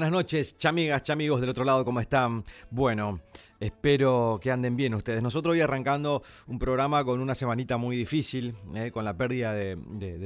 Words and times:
Buenas 0.00 0.12
noches, 0.12 0.56
chamigas, 0.56 1.02
chamigos 1.02 1.42
del 1.42 1.50
otro 1.50 1.62
lado, 1.62 1.84
¿cómo 1.84 2.00
están? 2.00 2.42
Bueno, 2.70 3.20
espero 3.60 4.40
que 4.42 4.50
anden 4.50 4.74
bien 4.74 4.94
ustedes. 4.94 5.22
Nosotros 5.22 5.52
hoy 5.52 5.60
arrancando 5.60 6.22
un 6.46 6.58
programa 6.58 7.04
con 7.04 7.20
una 7.20 7.34
semanita 7.34 7.76
muy 7.76 7.98
difícil, 7.98 8.56
eh, 8.74 8.90
con 8.90 9.04
la 9.04 9.14
pérdida 9.14 9.52
de, 9.52 9.76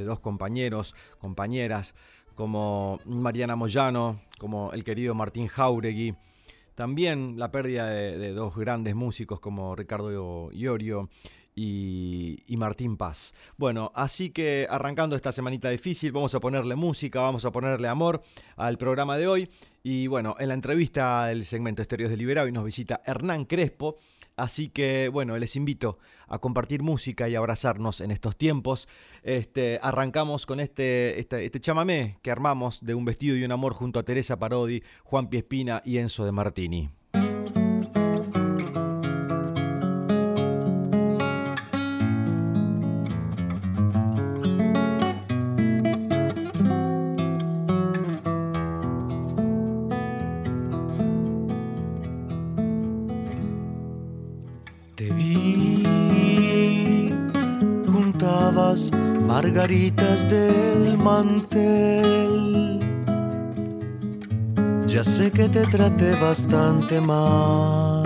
dos 0.04 0.20
compañeros, 0.20 0.94
compañeras, 1.18 1.96
como 2.36 3.00
Mariana 3.04 3.56
Moyano, 3.56 4.20
como 4.38 4.70
el 4.72 4.84
querido 4.84 5.12
Martín 5.12 5.48
Jauregui. 5.48 6.14
También 6.76 7.36
la 7.36 7.50
pérdida 7.50 7.88
de, 7.88 8.16
de 8.16 8.32
dos 8.32 8.54
grandes 8.54 8.94
músicos 8.94 9.40
como 9.40 9.74
Ricardo 9.74 10.52
Iorio 10.52 11.08
y, 11.54 12.56
Martín 12.56 12.96
Paz. 12.96 13.34
Bueno, 13.56 13.92
así 13.94 14.30
que 14.30 14.66
arrancando 14.70 15.16
esta 15.16 15.32
semanita 15.32 15.68
difícil, 15.68 16.12
vamos 16.12 16.34
a 16.34 16.40
ponerle 16.40 16.76
música, 16.76 17.20
vamos 17.20 17.44
a 17.44 17.52
ponerle 17.52 17.88
amor 17.88 18.22
al 18.56 18.78
programa 18.78 19.16
de 19.18 19.26
hoy. 19.26 19.50
Y 19.82 20.06
bueno, 20.06 20.34
en 20.38 20.48
la 20.48 20.54
entrevista 20.54 21.26
del 21.26 21.44
segmento 21.44 21.82
Estéreos 21.82 22.10
de 22.10 22.16
Liberado 22.16 22.48
y 22.48 22.52
nos 22.52 22.64
visita 22.64 23.02
Hernán 23.04 23.44
Crespo. 23.44 23.96
Así 24.36 24.68
que 24.68 25.08
bueno, 25.12 25.36
les 25.38 25.54
invito 25.54 25.98
a 26.26 26.38
compartir 26.38 26.82
música 26.82 27.28
y 27.28 27.36
abrazarnos 27.36 28.00
en 28.00 28.10
estos 28.10 28.36
tiempos. 28.36 28.88
Este, 29.22 29.78
arrancamos 29.82 30.46
con 30.46 30.58
este, 30.58 31.20
este, 31.20 31.44
este 31.44 31.60
chamamé 31.60 32.18
que 32.22 32.30
armamos 32.30 32.84
de 32.84 32.94
un 32.94 33.04
vestido 33.04 33.36
y 33.36 33.44
un 33.44 33.52
amor 33.52 33.74
junto 33.74 34.00
a 34.00 34.04
Teresa 34.04 34.38
Parodi, 34.38 34.82
Juan 35.04 35.28
Piespina 35.28 35.82
y 35.84 35.98
Enzo 35.98 36.24
de 36.24 36.32
Martini. 36.32 37.03
Margaritas 59.54 60.28
del 60.28 60.98
mantel. 60.98 62.80
Ya 64.86 65.04
sé 65.04 65.30
que 65.30 65.48
te 65.48 65.64
traté 65.66 66.16
bastante 66.16 67.00
mal. 67.00 68.02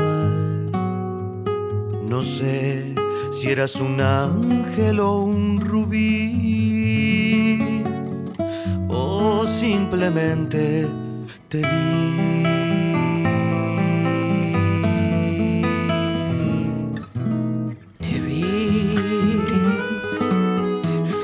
No 2.06 2.20
sé 2.20 2.94
si 3.32 3.48
eras 3.48 3.76
un 3.76 3.98
ángel 4.00 5.00
o 5.00 5.20
un 5.22 5.58
rubí. 5.60 6.84
O 8.88 9.46
simplemente 9.46 10.86
te 11.48 11.58
vi 11.58 12.37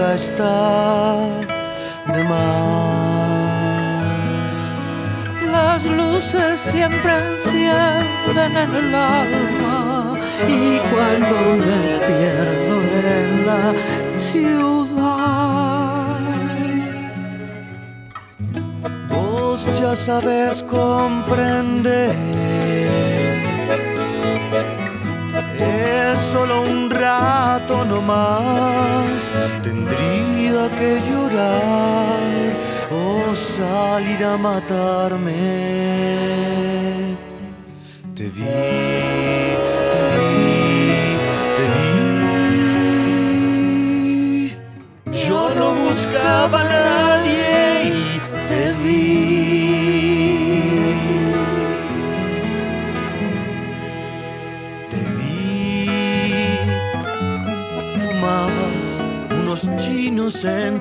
está 0.00 1.16
de 2.12 2.24
más. 2.24 3.14
Las 5.52 5.84
luces 5.84 6.60
siempre 6.72 7.12
encienden 7.18 8.56
en 8.56 8.74
el 8.74 8.94
alma 8.94 10.18
y 10.48 10.78
cuando 10.90 11.36
me 11.62 11.80
pierdo 12.06 12.76
en 13.18 13.46
la 13.46 13.64
ciudad. 14.16 14.80
Vos 19.08 19.58
ya 19.80 19.94
sabes 19.94 20.62
comprender. 20.62 22.19
Es 25.60 26.18
solo 26.32 26.62
un 26.62 26.90
rato 26.90 27.84
no 27.84 28.00
más 28.00 29.20
que 30.68 31.00
llorar 31.08 32.20
o 32.90 33.34
salir 33.34 34.22
a 34.24 34.36
matarme. 34.36 35.32
Te 38.14 38.28
vi, 38.28 38.44
te 39.92 40.02
vi, 40.16 40.36
te 41.56 41.64
vi. 41.74 41.90
Yo 45.26 45.40
no 45.54 45.74
buscaba 45.74 46.60
a 46.60 46.62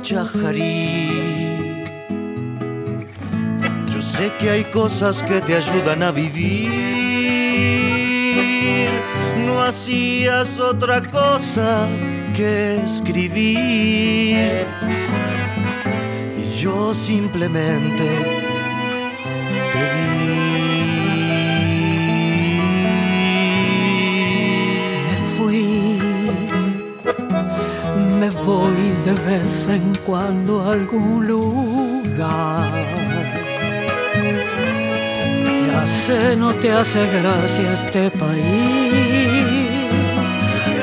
Chajarí. 0.09 1.85
Yo 3.93 4.01
sé 4.01 4.31
que 4.39 4.49
hay 4.49 4.63
cosas 4.63 5.21
que 5.21 5.39
te 5.39 5.55
ayudan 5.55 6.01
a 6.01 6.09
vivir. 6.09 6.71
No 9.45 9.61
hacías 9.61 10.59
otra 10.59 11.03
cosa 11.03 11.87
que 12.35 12.81
escribir. 12.83 14.65
Y 16.41 16.59
yo 16.59 16.95
simplemente 16.95 18.48
voy 28.49 28.81
de 29.05 29.13
vez 29.29 29.67
en 29.67 29.85
cuando 30.05 30.51
a 30.61 30.73
algún 30.73 31.27
lugar. 31.27 32.71
Ya 35.67 35.81
sé, 35.85 36.35
no 36.35 36.49
te 36.61 36.71
hace 36.71 37.01
gracia 37.17 37.73
este 37.79 38.03
país. 38.23 38.89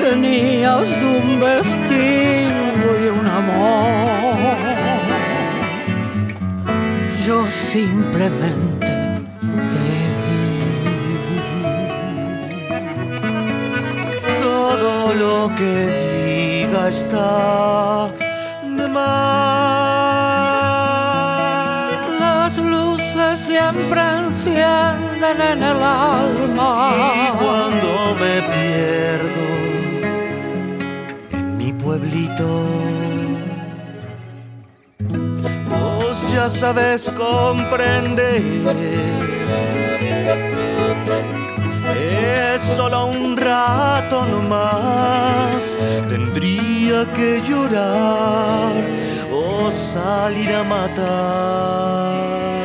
Tenías 0.04 0.88
un 1.16 1.26
vestido 1.46 2.86
y 3.02 3.04
un 3.18 3.26
amor. 3.40 4.56
Yo 7.26 7.38
simplemente 7.50 8.86
te 9.72 9.88
vi. 10.24 10.46
Todo 14.40 14.92
lo 15.22 15.34
que 15.58 16.05
está 16.88 18.10
de 18.62 18.88
más. 18.88 19.02
Las 22.20 22.58
luces 22.58 23.38
siempre 23.40 24.00
encienden 24.00 25.40
en 25.40 25.62
el 25.62 25.82
alma. 25.82 26.92
Y 26.94 27.30
cuando 27.38 28.16
me 28.20 28.42
pierdo 28.52 29.46
en 31.32 31.56
mi 31.56 31.72
pueblito, 31.72 32.46
la 36.46 36.50
sabes 36.50 37.10
comprender. 37.10 38.42
Solo 42.76 43.06
un 43.06 43.36
rato 43.36 44.24
nomás, 44.26 45.72
tendría 46.08 47.04
que 47.12 47.42
llorar 47.46 48.72
o 49.30 49.70
salir 49.70 50.54
a 50.54 50.64
matar. 50.64 52.55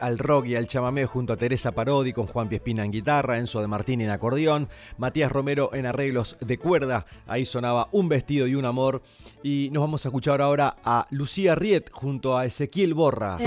Al 0.00 0.18
rock 0.18 0.46
y 0.46 0.56
al 0.56 0.66
chamamé 0.66 1.04
junto 1.06 1.32
a 1.32 1.36
Teresa 1.36 1.72
Parodi 1.72 2.12
con 2.12 2.26
Juan 2.26 2.48
Piespina 2.48 2.84
en 2.84 2.90
guitarra, 2.90 3.38
Enzo 3.38 3.60
de 3.60 3.66
Martín 3.66 4.00
en 4.00 4.10
acordeón, 4.10 4.68
Matías 4.96 5.30
Romero 5.30 5.74
en 5.74 5.86
arreglos 5.86 6.36
de 6.40 6.58
cuerda, 6.58 7.06
ahí 7.26 7.44
sonaba 7.44 7.88
Un 7.92 8.08
vestido 8.08 8.46
y 8.46 8.54
un 8.54 8.64
amor. 8.64 9.02
Y 9.42 9.68
nos 9.72 9.82
vamos 9.82 10.04
a 10.04 10.08
escuchar 10.08 10.40
ahora 10.40 10.76
a 10.84 11.06
Lucía 11.10 11.54
Riet 11.54 11.90
junto 11.92 12.36
a 12.36 12.46
Ezequiel 12.46 12.94
Borra. 12.94 13.38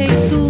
Del 0.00 0.08
viaje 0.08 0.49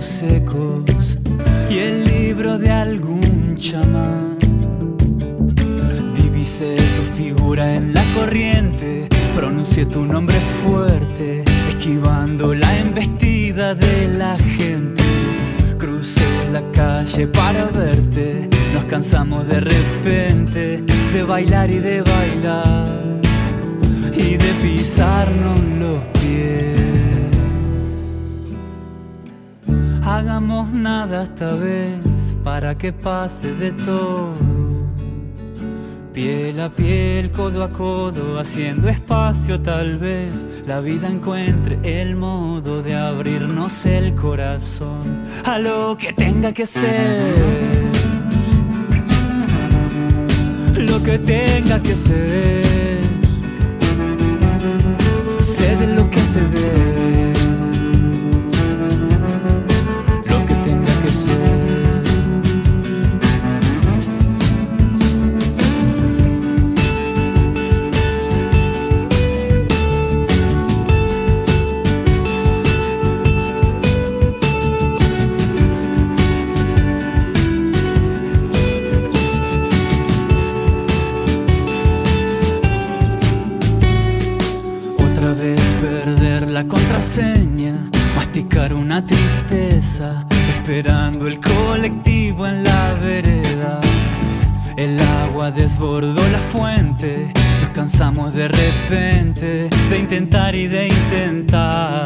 Secos 0.00 1.18
y 1.68 1.78
el 1.78 2.04
libro 2.04 2.58
de 2.58 2.70
algún 2.70 3.56
chamán. 3.56 4.38
Divisé 6.14 6.76
tu 6.96 7.02
figura 7.02 7.74
en 7.74 7.92
la 7.92 8.02
corriente, 8.14 9.08
pronuncié 9.34 9.84
tu 9.86 10.04
nombre 10.06 10.40
fuerte, 10.40 11.44
esquivando 11.68 12.54
la 12.54 12.78
embestida 12.78 13.74
de 13.74 14.08
la 14.16 14.36
gente. 14.38 15.02
Crucé 15.78 16.26
la 16.52 16.62
calle 16.72 17.26
para 17.26 17.66
verte, 17.66 18.48
nos 18.72 18.84
cansamos 18.86 19.46
de 19.48 19.60
repente 19.60 20.82
de 21.12 21.22
bailar 21.22 21.70
y 21.70 21.78
de 21.78 22.02
bailar 22.02 23.20
y 24.16 24.36
de 24.36 24.52
pisarnos 24.62 25.60
los 25.78 26.19
Hagamos 30.20 30.70
nada 30.70 31.22
esta 31.22 31.54
vez 31.54 32.36
para 32.44 32.76
que 32.76 32.92
pase 32.92 33.54
de 33.54 33.72
todo. 33.72 34.34
Piel 36.12 36.60
a 36.60 36.68
piel, 36.68 37.30
codo 37.30 37.62
a 37.62 37.70
codo, 37.70 38.38
haciendo 38.38 38.90
espacio 38.90 39.62
tal 39.62 39.96
vez 39.96 40.44
la 40.66 40.80
vida 40.80 41.08
encuentre 41.08 41.78
el 41.82 42.16
modo 42.16 42.82
de 42.82 42.96
abrirnos 42.96 43.86
el 43.86 44.14
corazón 44.14 45.24
a 45.42 45.58
lo 45.58 45.96
que 45.96 46.12
tenga 46.12 46.52
que 46.52 46.66
ser. 46.66 47.34
Lo 50.76 51.02
que 51.02 51.18
tenga 51.18 51.80
que 51.80 51.96
ser. 51.96 53.00
Sé 55.40 55.76
de 55.76 55.86
lo 55.96 56.10
que 56.10 56.20
se 56.20 56.40
ve. 56.42 57.09
Tristeza, 89.02 90.26
esperando 90.56 91.26
el 91.26 91.38
colectivo 91.40 92.46
en 92.46 92.64
la 92.64 92.94
vereda. 92.94 93.80
El 94.76 95.00
agua 95.00 95.50
desbordó 95.50 96.26
la 96.28 96.40
fuente, 96.40 97.32
nos 97.60 97.70
cansamos 97.70 98.34
de 98.34 98.48
repente 98.48 99.68
de 99.90 99.98
intentar 99.98 100.54
y 100.54 100.66
de 100.66 100.88
intentar. 100.88 102.04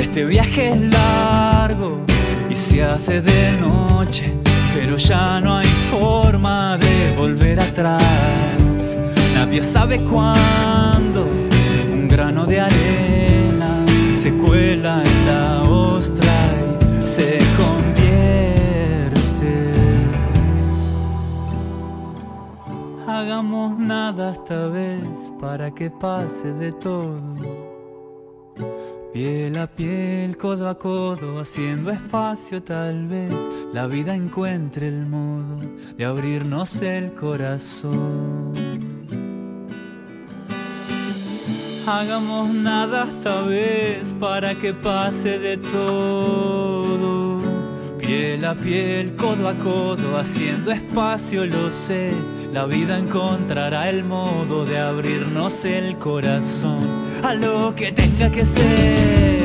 Este 0.00 0.24
viaje 0.24 0.70
es 0.70 0.80
largo 0.80 2.04
y 2.48 2.54
se 2.54 2.82
hace 2.82 3.20
de 3.20 3.52
noche, 3.52 4.32
pero 4.74 4.96
ya 4.96 5.40
no 5.40 5.56
hay 5.56 5.68
forma 5.90 6.78
de 6.78 7.14
volver 7.16 7.58
atrás. 7.60 8.96
Nadie 9.34 9.62
sabe 9.62 9.98
cuándo 9.98 11.28
un 11.92 12.08
grano 12.08 12.46
de 12.46 12.60
arena 12.60 13.03
nada 23.84 24.32
esta 24.32 24.68
vez 24.68 25.32
para 25.40 25.70
que 25.70 25.90
pase 25.90 26.52
de 26.54 26.72
todo. 26.72 27.20
Piel 29.12 29.56
a 29.58 29.66
piel, 29.66 30.36
codo 30.36 30.68
a 30.68 30.76
codo, 30.76 31.38
haciendo 31.40 31.90
espacio 31.90 32.62
tal 32.62 33.06
vez 33.06 33.32
la 33.72 33.86
vida 33.86 34.14
encuentre 34.14 34.88
el 34.88 35.06
modo 35.06 35.56
de 35.96 36.04
abrirnos 36.04 36.82
el 36.82 37.12
corazón. 37.12 38.52
Hagamos 41.86 42.48
nada 42.48 43.06
esta 43.06 43.42
vez 43.42 44.14
para 44.18 44.54
que 44.54 44.72
pase 44.72 45.38
de 45.38 45.58
todo. 45.58 47.36
Piel 47.98 48.44
a 48.44 48.54
piel, 48.54 49.14
codo 49.16 49.48
a 49.48 49.54
codo, 49.54 50.18
haciendo 50.18 50.72
espacio, 50.72 51.44
lo 51.46 51.70
sé. 51.70 52.10
La 52.54 52.66
vida 52.66 52.96
encontrará 52.96 53.90
el 53.90 54.04
modo 54.04 54.64
de 54.64 54.78
abrirnos 54.78 55.64
el 55.64 55.98
corazón 55.98 56.86
a 57.24 57.34
lo 57.34 57.74
que 57.74 57.90
tenga 57.90 58.30
que 58.30 58.44
ser. 58.44 59.43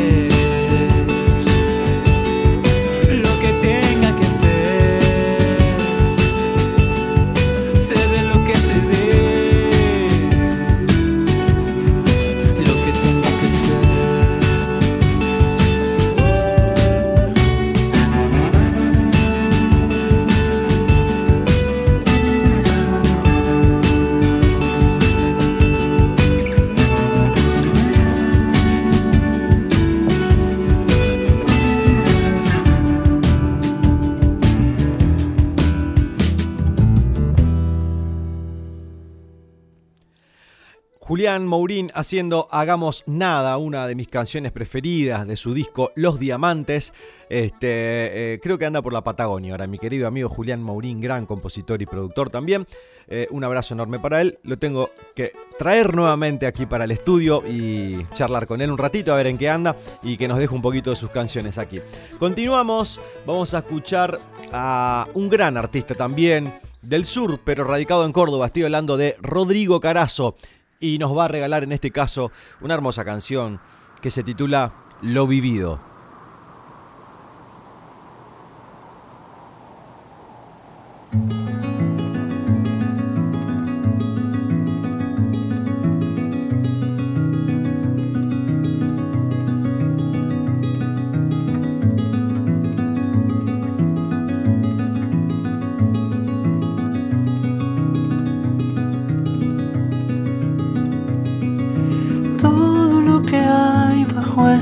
Julián 41.20 41.46
Mourín 41.46 41.92
haciendo 41.96 42.48
Hagamos 42.50 43.04
Nada, 43.06 43.58
una 43.58 43.88
de 43.88 43.94
mis 43.94 44.08
canciones 44.08 44.54
preferidas 44.54 45.28
de 45.28 45.36
su 45.36 45.54
disco 45.54 45.92
Los 45.96 46.18
Diamantes. 46.18 46.94
Este, 47.30 48.36
eh, 48.36 48.40
creo 48.42 48.58
que 48.58 48.66
anda 48.66 48.82
por 48.82 48.94
la 48.94 49.04
Patagonia 49.04 49.52
ahora, 49.52 49.68
mi 49.68 49.78
querido 49.78 50.08
amigo 50.08 50.30
Julián 50.30 50.64
Mourín, 50.64 51.02
gran 51.02 51.26
compositor 51.26 51.82
y 51.82 51.86
productor 51.86 52.30
también. 52.30 52.66
Eh, 53.10 53.28
un 53.32 53.44
abrazo 53.44 53.74
enorme 53.74 54.00
para 54.00 54.22
él. 54.22 54.40
Lo 54.44 54.58
tengo 54.58 54.92
que 55.14 55.34
traer 55.58 55.94
nuevamente 55.94 56.48
aquí 56.48 56.66
para 56.66 56.86
el 56.86 56.92
estudio 56.92 57.44
y 57.46 58.06
charlar 58.14 58.48
con 58.48 58.62
él 58.62 58.72
un 58.72 58.78
ratito, 58.78 59.12
a 59.12 59.18
ver 59.18 59.28
en 59.28 59.38
qué 59.38 59.50
anda 59.50 59.76
y 60.02 60.16
que 60.16 60.30
nos 60.30 60.38
deje 60.38 60.56
un 60.56 60.62
poquito 60.62 60.90
de 60.90 60.96
sus 60.96 61.10
canciones 61.10 61.58
aquí. 61.58 61.82
Continuamos, 62.18 62.98
vamos 63.26 63.54
a 63.54 63.58
escuchar 63.58 64.18
a 64.54 65.06
un 65.16 65.28
gran 65.28 65.58
artista 65.58 65.96
también 65.96 66.54
del 66.82 67.04
sur, 67.04 67.42
pero 67.44 67.66
radicado 67.66 68.06
en 68.06 68.14
Córdoba. 68.14 68.46
Estoy 68.46 68.64
hablando 68.64 68.96
de 68.96 69.18
Rodrigo 69.20 69.82
Carazo 69.82 70.38
y 70.79 70.98
nos 70.98 71.15
va 71.15 71.25
a 71.25 71.27
regalar 71.27 71.63
en 71.63 71.71
este 71.71 71.91
caso 71.91 72.31
una 72.62 72.74
hermosa 72.74 73.03
canción 73.03 73.59
que 74.01 74.12
se 74.12 74.24
titula 74.24 74.74
Lo 75.01 75.27
Vivido. 75.27 75.79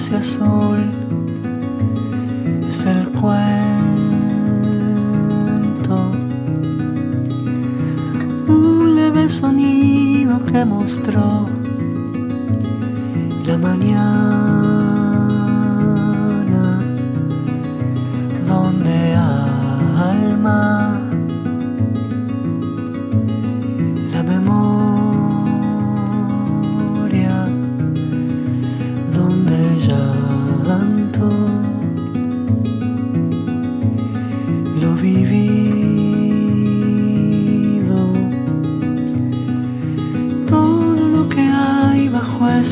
Ese 0.08 0.16
azul 0.16 0.90
es 2.66 2.86
el 2.86 3.10
cuento. 3.10 3.58
Un 8.48 8.96
leve 8.96 9.28
sonido 9.28 10.46
que 10.46 10.64
mostró 10.64 11.50
la 13.46 13.58
mañana 13.58 14.47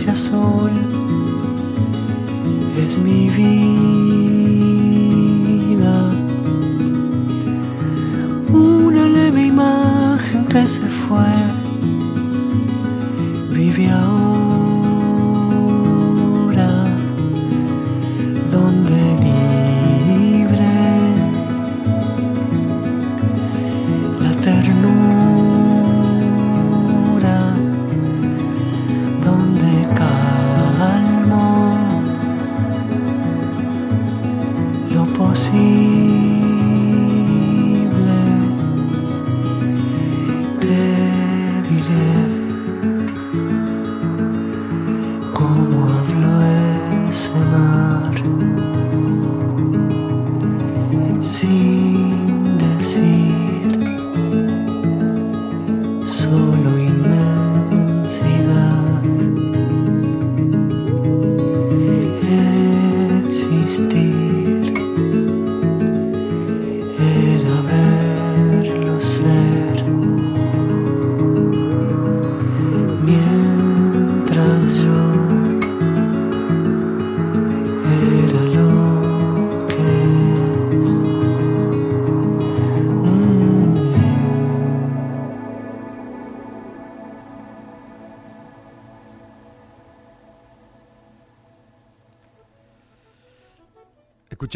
bajo 0.05 0.11
ese 0.11 0.94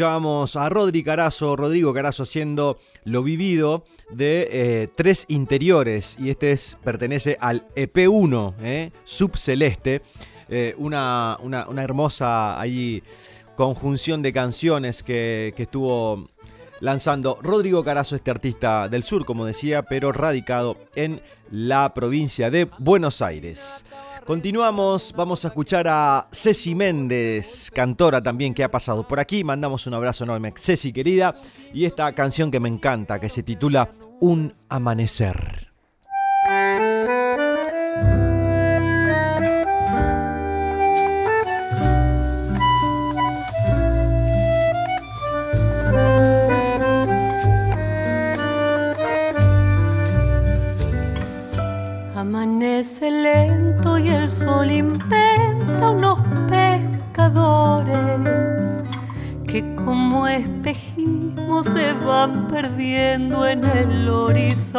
Escuchábamos 0.00 0.56
a 0.56 0.70
Rodri 0.70 1.02
Carazo, 1.02 1.56
Rodrigo 1.56 1.92
Carazo 1.92 2.22
haciendo 2.22 2.78
lo 3.04 3.22
vivido 3.22 3.84
de 4.10 4.48
eh, 4.50 4.88
tres 4.96 5.26
interiores 5.28 6.16
y 6.18 6.30
este 6.30 6.52
es, 6.52 6.78
pertenece 6.82 7.36
al 7.38 7.68
EP1, 7.74 8.54
eh, 8.62 8.92
Subceleste, 9.04 10.00
eh, 10.48 10.74
una 10.78 11.36
hermosa 11.82 12.58
ahí 12.58 13.02
conjunción 13.56 14.22
de 14.22 14.32
canciones 14.32 15.02
que, 15.02 15.52
que 15.54 15.64
estuvo 15.64 16.30
lanzando 16.80 17.38
Rodrigo 17.42 17.84
Carazo, 17.84 18.16
este 18.16 18.30
artista 18.30 18.88
del 18.88 19.02
sur, 19.02 19.24
como 19.24 19.44
decía, 19.44 19.82
pero 19.82 20.12
radicado 20.12 20.76
en 20.94 21.22
la 21.50 21.94
provincia 21.94 22.50
de 22.50 22.68
Buenos 22.78 23.22
Aires. 23.22 23.84
Continuamos, 24.26 25.14
vamos 25.16 25.44
a 25.44 25.48
escuchar 25.48 25.86
a 25.88 26.26
Ceci 26.30 26.74
Méndez, 26.74 27.70
cantora 27.72 28.20
también 28.20 28.54
que 28.54 28.64
ha 28.64 28.70
pasado 28.70 29.06
por 29.06 29.18
aquí. 29.18 29.42
Mandamos 29.44 29.86
un 29.86 29.94
abrazo 29.94 30.24
enorme, 30.24 30.52
Ceci 30.56 30.92
querida, 30.92 31.34
y 31.72 31.84
esta 31.84 32.12
canción 32.12 32.50
que 32.50 32.60
me 32.60 32.68
encanta, 32.68 33.18
que 33.18 33.28
se 33.28 33.42
titula 33.42 33.90
Un 34.20 34.52
Amanecer. 34.68 35.69
Amanece 52.60 53.10
lento 53.10 53.98
y 53.98 54.08
el 54.08 54.30
sol 54.30 54.70
inventa 54.70 55.92
unos 55.92 56.18
pescadores 56.46 58.20
que 59.46 59.74
como 59.76 60.28
espejismo 60.28 61.64
se 61.64 61.94
van 61.94 62.48
perdiendo 62.48 63.46
en 63.48 63.64
el 63.64 64.06
horizonte 64.10 64.76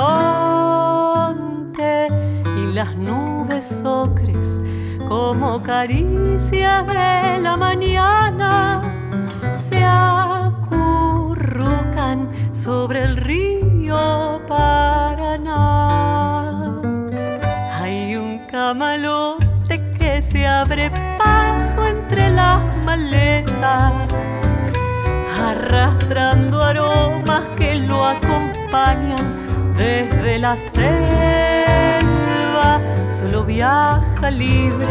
y 2.46 2.72
las 2.72 2.96
nubes 2.98 3.82
ocres 3.84 4.62
como 5.10 5.63
caricias 5.63 6.86
de 6.86 7.39
la 7.41 7.58
mañana 7.58 8.80
se 9.56 9.84
acurrucan 9.84 10.70
sobre 12.52 13.06
el 13.06 13.17
río 13.17 14.39
Paraná. 14.48 16.01
Camalote 18.72 19.76
que 20.00 20.22
se 20.22 20.48
abre 20.48 20.90
paso 21.18 21.86
entre 21.86 22.30
las 22.30 22.64
malezas, 22.86 23.92
arrastrando 25.46 26.64
aromas 26.64 27.44
que 27.60 27.76
lo 27.76 28.06
acompañan 28.06 29.36
desde 29.76 30.40
la 30.40 30.56
selva. 30.56 32.00
Solo 33.10 33.44
viaja 33.44 34.32
libre, 34.32 34.88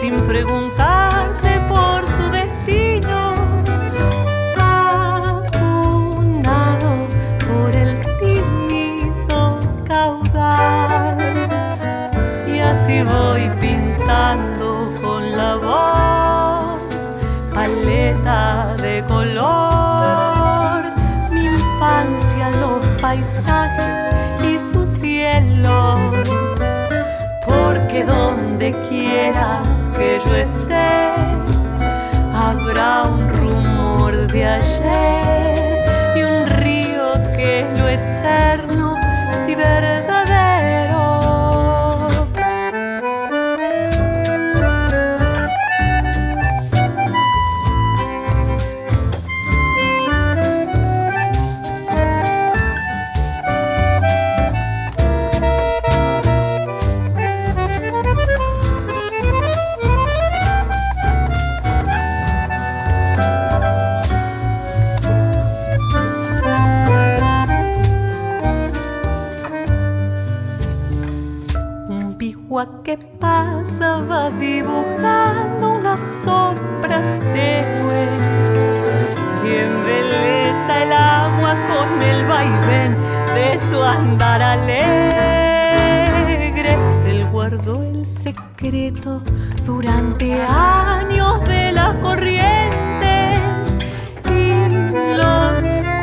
sin 0.00 0.14
preguntarse 0.28 1.58
por 1.68 2.09
Voy 13.04 13.48
pintando 13.60 14.92
con 15.02 15.36
la 15.36 15.54
voz, 15.56 17.14
paleta 17.54 18.74
de 18.76 19.02
color, 19.08 20.84
mi 21.30 21.46
infancia, 21.46 22.50
los 22.60 22.86
paisajes 23.00 24.14
y 24.44 24.72
sus 24.72 24.88
cielos. 24.88 25.98
Porque 27.46 28.04
donde 28.04 28.72
quiera 28.88 29.62
que 29.96 30.20
yo 30.26 30.34
esté, 30.34 31.14
habrá 32.34 33.04
un 33.04 33.28
rumor 33.30 34.26
de 34.30 34.44
ayer 34.44 35.29
andar 83.90 84.42
alegre. 84.42 84.70
Él 87.06 87.26
guardó 87.30 87.82
el 87.82 88.06
secreto 88.06 89.22
durante 89.64 90.40
años 90.42 91.44
de 91.44 91.72
las 91.72 91.96
corrientes 91.96 93.40
y 94.28 94.68
los 95.16 95.58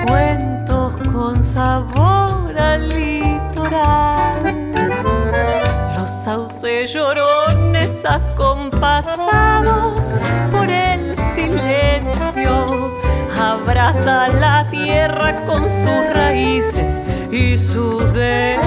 cuentos 0.06 0.98
con 1.14 1.42
sabor 1.42 2.58
al 2.60 2.90
litoral. 2.90 4.42
Los 5.98 6.10
sauces 6.10 6.92
llorones 6.94 8.06
acompasados 8.06 10.02
por 10.52 10.70
el 10.70 11.16
silencio 11.36 12.92
abraza 13.40 14.28
la 14.30 14.66
tierra 14.70 15.46
con 15.46 15.70
sus 15.70 16.14
raíces 16.14 17.02
y 17.32 17.58
sus 17.58 18.04
desvelos 18.14 18.58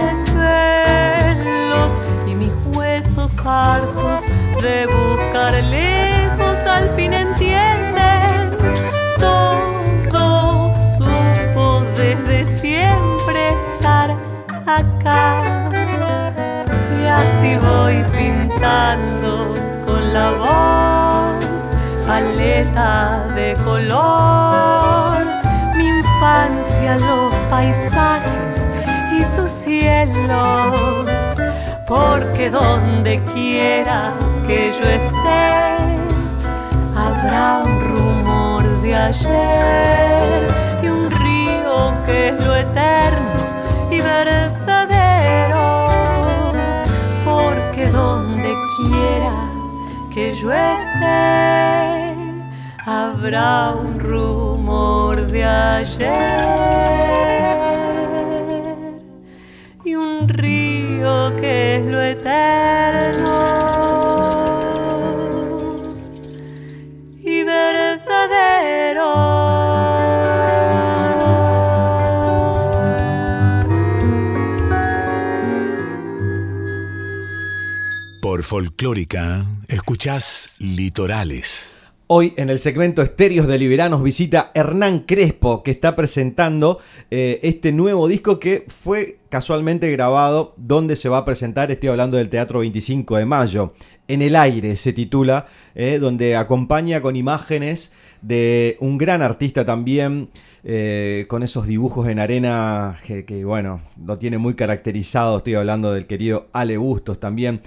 y 2.27 2.35
mis 2.35 2.53
huesos 2.75 3.39
hartos 3.45 4.23
de 4.61 4.87
buscar 4.87 5.55
lejos 5.65 6.59
al 6.67 6.91
fin 6.97 7.15
entienden 7.15 8.51
todo 9.19 10.75
supo 10.99 11.83
desde 11.97 12.45
siempre 12.61 13.51
estar 13.75 14.11
acá. 14.67 15.71
Y 17.01 17.07
así 17.07 17.57
voy 17.57 18.05
pintando 18.13 19.55
con 19.87 20.13
la 20.13 20.31
voz 20.33 21.71
paleta 22.07 23.27
de 23.35 23.55
color. 23.65 25.25
Mi 25.77 25.89
infancia 25.89 26.99
los 26.99 27.30
paisajes 27.61 28.57
y 29.19 29.23
sus 29.35 29.51
cielos 29.51 31.37
porque 31.87 32.49
donde 32.49 33.17
quiera 33.35 34.15
que 34.47 34.73
yo 34.79 34.85
esté 34.99 35.45
habrá 37.05 37.63
un 37.67 37.75
rumor 37.93 38.63
de 38.81 38.95
ayer 38.95 40.41
y 40.83 40.87
un 40.89 41.11
río 41.11 41.77
que 42.07 42.29
es 42.29 42.47
lo 42.47 42.57
eterno 42.57 43.41
y 43.91 44.01
verdadero 44.01 45.69
porque 47.27 47.85
donde 47.91 48.55
quiera 48.79 49.37
que 50.15 50.33
yo 50.33 50.51
esté 50.51 52.15
habrá 52.87 53.73
un 53.73 54.01
rumor 54.01 54.30
de 55.29 55.45
ayer 55.45 56.41
y 59.85 59.95
un 59.95 60.29
río 60.29 61.37
que 61.41 61.77
es 61.77 61.85
lo 61.85 62.01
eterno 62.01 63.61
y 67.23 67.45
Por 78.23 78.43
Folclórica, 78.43 79.45
escuchás 79.69 80.51
Litorales. 80.59 81.80
Hoy 82.13 82.35
en 82.37 82.51
el 82.51 82.59
segmento 82.59 83.03
Estéreos 83.03 83.47
de 83.47 83.57
Liberanos 83.57 84.03
visita 84.03 84.51
Hernán 84.55 85.05
Crespo 85.07 85.63
que 85.63 85.71
está 85.71 85.95
presentando 85.95 86.81
eh, 87.09 87.39
este 87.45 87.71
nuevo 87.71 88.09
disco 88.09 88.41
que 88.41 88.65
fue 88.67 89.21
casualmente 89.29 89.89
grabado 89.93 90.53
donde 90.57 90.97
se 90.97 91.09
va 91.09 91.19
a 91.19 91.25
presentar, 91.25 91.71
estoy 91.71 91.89
hablando 91.89 92.17
del 92.17 92.29
Teatro 92.29 92.59
25 92.59 93.17
de 93.17 93.27
Mayo, 93.27 93.75
En 94.09 94.23
el 94.23 94.35
aire 94.35 94.75
se 94.75 94.93
titula, 94.93 95.47
eh, 95.77 96.01
donde 96.01 96.35
acompaña 96.35 97.01
con 97.01 97.15
imágenes 97.15 97.93
de 98.23 98.77
un 98.81 98.99
gran 98.99 99.23
artista 99.23 99.65
también, 99.65 100.29
eh, 100.63 101.27
con 101.29 101.43
esos 101.43 101.67
dibujos 101.67 102.09
en 102.09 102.19
arena 102.19 102.99
que, 103.07 103.45
bueno, 103.45 103.81
lo 104.05 104.19
tiene 104.19 104.39
muy 104.39 104.55
caracterizado, 104.55 105.39
estoy 105.39 105.55
hablando 105.55 105.93
del 105.93 106.07
querido 106.07 106.49
Ale 106.53 106.77
Bustos 106.77 107.19
también. 107.19 107.61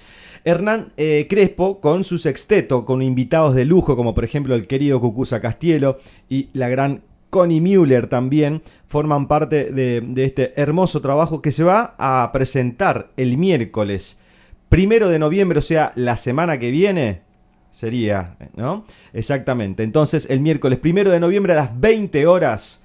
Hernán 0.44 0.89
eh, 0.98 1.28
Crespo 1.30 1.80
con 1.80 2.04
su 2.04 2.18
sexteto, 2.18 2.86
con 2.86 3.02
invitados 3.02 3.56
de 3.56 3.66
lujo 3.66 3.96
como 3.96 4.13
por 4.13 4.26
ejemplo 4.26 4.56
el 4.56 4.68
querido 4.68 5.00
Cucuza 5.00 5.42
Castielo 5.42 5.98
y 6.30 6.50
la 6.54 6.70
gran 6.70 7.02
Connie 7.30 7.62
Müller 7.62 8.08
también 8.08 8.62
forman 8.86 9.28
parte 9.28 9.72
de, 9.72 10.02
de, 10.02 10.26
este 10.26 10.54
hermoso 10.62 11.02
trabajo 11.02 11.42
que 11.42 11.52
se 11.52 11.63
va 11.63 11.96
a 11.98 12.30
presentar 12.32 13.10
el 13.18 13.38
miércoles 13.38 14.20
primero 14.74 15.10
de 15.10 15.20
noviembre, 15.20 15.60
o 15.60 15.62
sea, 15.62 15.92
la 15.96 16.18
semana 16.18 16.60
que 16.60 16.72
viene. 16.72 17.23
Sería, 17.74 18.38
¿no? 18.56 18.86
Exactamente. 19.12 19.84
Entonces, 19.84 20.28
el 20.30 20.40
miércoles 20.40 20.80
primero 20.80 21.12
de 21.12 21.20
noviembre 21.20 21.52
a 21.54 21.58
las 21.58 21.80
20 21.80 22.26
horas 22.28 22.82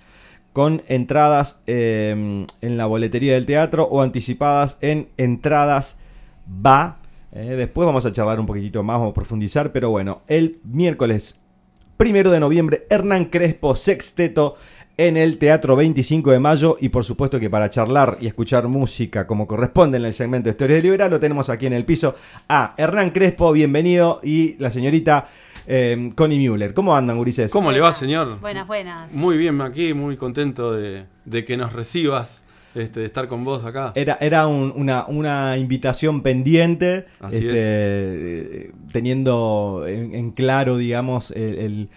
con 0.52 0.82
entradas 0.88 1.60
eh, 1.68 2.44
en 2.60 2.76
la 2.76 2.86
boletería 2.86 3.34
del 3.34 3.46
teatro 3.46 3.84
o 3.84 4.02
anticipadas 4.02 4.78
en 4.80 5.08
entradas 5.16 6.00
va 6.48 6.98
eh, 7.32 7.54
después 7.56 7.86
vamos 7.86 8.06
a 8.06 8.12
charlar 8.12 8.40
un 8.40 8.46
poquitito 8.46 8.82
más, 8.82 8.98
vamos 8.98 9.10
a 9.10 9.14
profundizar, 9.14 9.72
pero 9.72 9.90
bueno, 9.90 10.22
el 10.28 10.60
miércoles 10.64 11.40
primero 11.96 12.30
de 12.30 12.40
noviembre, 12.40 12.86
Hernán 12.88 13.26
Crespo, 13.26 13.76
sexteto 13.76 14.56
en 14.98 15.16
el 15.16 15.38
Teatro 15.38 15.76
25 15.76 16.32
de 16.32 16.40
Mayo 16.40 16.76
y 16.80 16.88
por 16.88 17.04
supuesto 17.04 17.38
que 17.38 17.48
para 17.48 17.70
charlar 17.70 18.18
y 18.20 18.26
escuchar 18.26 18.66
música 18.66 19.28
como 19.28 19.46
corresponde 19.46 19.96
en 19.96 20.04
el 20.04 20.12
segmento 20.12 20.48
de 20.48 20.50
Historias 20.50 20.78
de 20.78 20.82
Liberal 20.82 21.08
lo 21.12 21.20
tenemos 21.20 21.48
aquí 21.48 21.66
en 21.66 21.72
el 21.72 21.84
piso 21.84 22.16
a 22.48 22.74
Hernán 22.76 23.10
Crespo, 23.10 23.52
bienvenido, 23.52 24.18
y 24.24 24.56
la 24.58 24.72
señorita 24.72 25.28
eh, 25.68 26.10
Connie 26.16 26.38
Müller. 26.38 26.74
¿Cómo 26.74 26.96
andan, 26.96 27.16
Gurises? 27.16 27.52
¿Cómo 27.52 27.70
le 27.70 27.78
va, 27.78 27.92
señor? 27.92 28.40
Buenas, 28.40 28.66
buenas. 28.66 29.12
Muy 29.14 29.36
bien, 29.36 29.60
aquí, 29.60 29.94
muy 29.94 30.16
contento 30.16 30.72
de, 30.72 31.04
de 31.24 31.44
que 31.44 31.56
nos 31.56 31.72
recibas. 31.72 32.44
Este, 32.74 33.00
de 33.00 33.06
estar 33.06 33.26
con 33.28 33.44
vos 33.44 33.64
acá. 33.64 33.92
Era, 33.96 34.18
era 34.20 34.46
un, 34.46 34.72
una, 34.76 35.06
una, 35.06 35.56
invitación 35.56 36.22
pendiente, 36.22 37.06
Así 37.18 37.38
este, 37.38 37.50
eh, 37.54 38.72
teniendo 38.92 39.84
en, 39.88 40.14
en, 40.14 40.30
claro, 40.30 40.76
digamos, 40.76 41.30
el, 41.32 41.58
el 41.58 41.88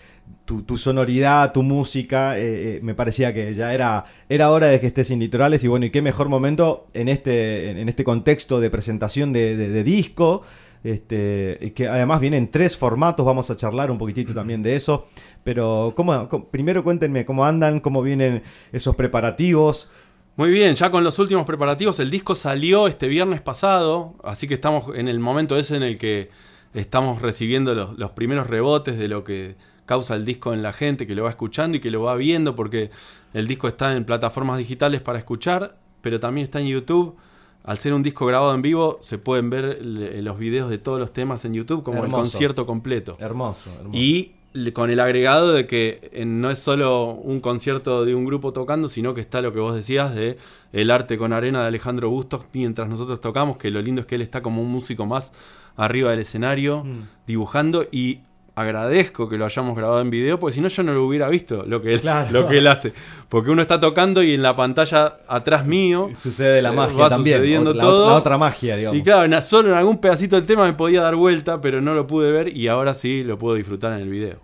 tu, 0.52 0.64
tu, 0.64 0.78
sonoridad, 0.78 1.54
tu 1.54 1.64
música, 1.64 2.38
eh, 2.38 2.44
eh, 2.76 2.80
me 2.84 2.94
parecía 2.94 3.34
que 3.34 3.54
ya 3.54 3.74
era, 3.74 4.04
era 4.28 4.52
hora 4.52 4.68
de 4.68 4.82
que 4.82 4.88
estés 4.88 5.10
en 5.10 5.20
Litorales 5.22 5.64
y 5.64 5.70
bueno, 5.70 5.86
y 5.86 5.92
qué 5.92 6.02
mejor 6.02 6.28
momento 6.28 6.88
en 6.94 7.08
este, 7.08 7.70
en 7.70 7.88
este 7.88 8.04
contexto 8.04 8.60
de 8.60 8.70
presentación 8.70 9.32
de, 9.32 9.56
de, 9.56 9.70
de 9.70 9.84
disco, 9.86 10.42
este, 10.84 11.72
que 11.74 11.88
además 11.88 12.20
vienen 12.20 12.52
tres 12.52 12.76
formatos, 12.76 13.26
vamos 13.26 13.50
a 13.50 13.56
charlar 13.56 13.92
un 13.92 13.98
poquitito 13.98 14.34
también 14.34 14.62
de 14.62 14.76
eso, 14.76 15.06
pero 15.46 15.94
¿cómo, 15.96 16.28
cómo, 16.28 16.50
primero 16.50 16.84
cuéntenme 16.84 17.24
cómo 17.24 17.46
andan, 17.46 17.80
cómo 17.80 18.02
vienen 18.02 18.44
esos 18.74 18.94
preparativos. 18.98 19.90
Muy 20.36 20.50
bien, 20.50 20.76
ya 20.76 20.92
con 20.92 21.06
los 21.06 21.18
últimos 21.18 21.46
preparativos, 21.46 21.98
el 22.02 22.10
disco 22.10 22.36
salió 22.36 22.90
este 22.90 23.08
viernes 23.08 23.40
pasado, 23.40 24.16
así 24.22 24.50
que 24.50 24.56
estamos 24.56 24.94
en 24.98 25.08
el 25.08 25.20
momento 25.20 25.58
ese 25.58 25.78
en 25.78 25.84
el 25.84 25.98
que 25.98 26.30
estamos 26.74 27.22
recibiendo 27.22 27.74
los, 27.74 27.98
los, 27.98 28.12
primeros 28.12 28.48
rebotes 28.48 28.98
de 28.98 29.08
lo 29.08 29.24
que 29.24 29.56
causa 29.92 30.16
el 30.16 30.24
disco 30.24 30.54
en 30.54 30.64
la 30.64 30.72
gente, 30.72 31.06
que 31.06 31.16
lo 31.16 31.26
va 31.26 31.32
escuchando 31.32 31.76
y 31.76 31.82
que 31.82 31.92
lo 31.92 32.04
va 32.04 32.16
viendo, 32.16 32.56
porque 32.56 32.92
el 33.34 33.46
disco 33.46 33.68
está 33.68 33.94
en 33.94 34.06
plataformas 34.06 34.58
digitales 34.58 35.02
para 35.02 35.20
escuchar, 35.20 35.76
pero 36.00 36.18
también 36.18 36.46
está 36.46 36.62
en 36.62 36.68
YouTube. 36.68 37.18
Al 37.66 37.78
ser 37.78 37.94
un 37.94 38.02
disco 38.02 38.26
grabado 38.26 38.56
en 38.56 38.62
vivo, 38.62 39.00
se 39.02 39.18
pueden 39.18 39.50
ver 39.50 39.86
los 39.86 40.40
videos 40.40 40.70
de 40.70 40.78
todos 40.78 40.98
los 40.98 41.12
temas 41.12 41.44
en 41.44 41.56
YouTube, 41.56 41.84
como 41.84 41.98
hermoso. 41.98 42.16
el 42.16 42.22
concierto 42.22 42.66
completo. 42.66 43.18
Hermoso, 43.20 43.70
hermoso. 43.70 43.98
Y 43.98 44.32
con 44.72 44.92
el 44.92 45.02
agregado 45.02 45.52
de 45.52 45.68
que 45.68 46.24
no 46.26 46.50
es 46.52 46.60
solo 46.60 47.08
un 47.12 47.42
concierto 47.42 48.06
de 48.06 48.16
un 48.16 48.24
grupo 48.24 48.54
tocando, 48.54 48.88
sino 48.88 49.14
que 49.14 49.20
está 49.20 49.42
lo 49.42 49.52
que 49.52 49.60
vos 49.60 49.76
decías 49.76 50.16
de 50.16 50.38
el 50.72 50.90
arte 50.90 51.18
con 51.18 51.34
arena 51.34 51.64
de 51.64 51.68
Alejandro 51.68 52.10
Bustos 52.10 52.44
mientras 52.54 52.88
nosotros 52.88 53.20
tocamos, 53.20 53.58
que 53.58 53.70
lo 53.72 53.82
lindo 53.82 54.00
es 54.00 54.08
que 54.08 54.16
él 54.16 54.22
está 54.22 54.42
como 54.42 54.62
un 54.62 54.70
músico 54.70 55.06
más 55.06 55.34
arriba 55.76 56.12
del 56.12 56.20
escenario, 56.20 56.86
mm. 56.86 57.08
dibujando 57.28 57.86
y 57.92 58.20
agradezco 58.56 59.30
que 59.30 59.38
lo 59.38 59.46
hayamos 59.46 59.76
grabado 59.76 60.02
en 60.02 60.10
video, 60.10 60.40
porque 60.40 60.56
si 60.56 60.62
no 60.62 60.68
yo 60.68 60.84
no 60.84 60.94
lo 60.94 61.06
hubiera 61.06 61.30
visto 61.30 61.64
lo 61.66 61.82
que 61.82 61.94
él, 61.94 62.02
claro. 62.02 62.32
lo 62.32 62.48
que 62.48 62.58
él 62.58 62.68
hace. 62.68 62.94
Porque 63.30 63.50
uno 63.50 63.62
está 63.62 63.80
tocando 63.80 64.22
y 64.24 64.34
en 64.34 64.42
la 64.42 64.56
pantalla 64.56 65.20
atrás 65.28 65.66
mío 65.66 66.10
sucede 66.16 66.62
la 66.62 66.72
magia 66.72 66.98
va 66.98 67.10
también, 67.10 67.38
sucediendo 67.38 67.74
la, 67.74 67.82
todo. 67.82 68.10
La 68.10 68.16
otra 68.16 68.38
magia, 68.38 68.76
digamos. 68.76 69.00
Y 69.00 69.04
claro, 69.04 69.42
solo 69.42 69.70
en 69.70 69.76
algún 69.76 69.98
pedacito 70.00 70.36
del 70.36 70.46
tema 70.46 70.66
me 70.66 70.74
podía 70.74 71.02
dar 71.02 71.16
vuelta, 71.16 71.62
pero 71.62 71.82
no 71.82 71.94
lo 71.94 72.08
pude 72.08 72.32
ver 72.32 72.56
y 72.56 72.68
ahora 72.68 72.94
sí 72.94 73.24
lo 73.24 73.38
puedo 73.38 73.56
disfrutar 73.56 73.94
en 73.94 74.00
el 74.00 74.10
video. 74.10 74.40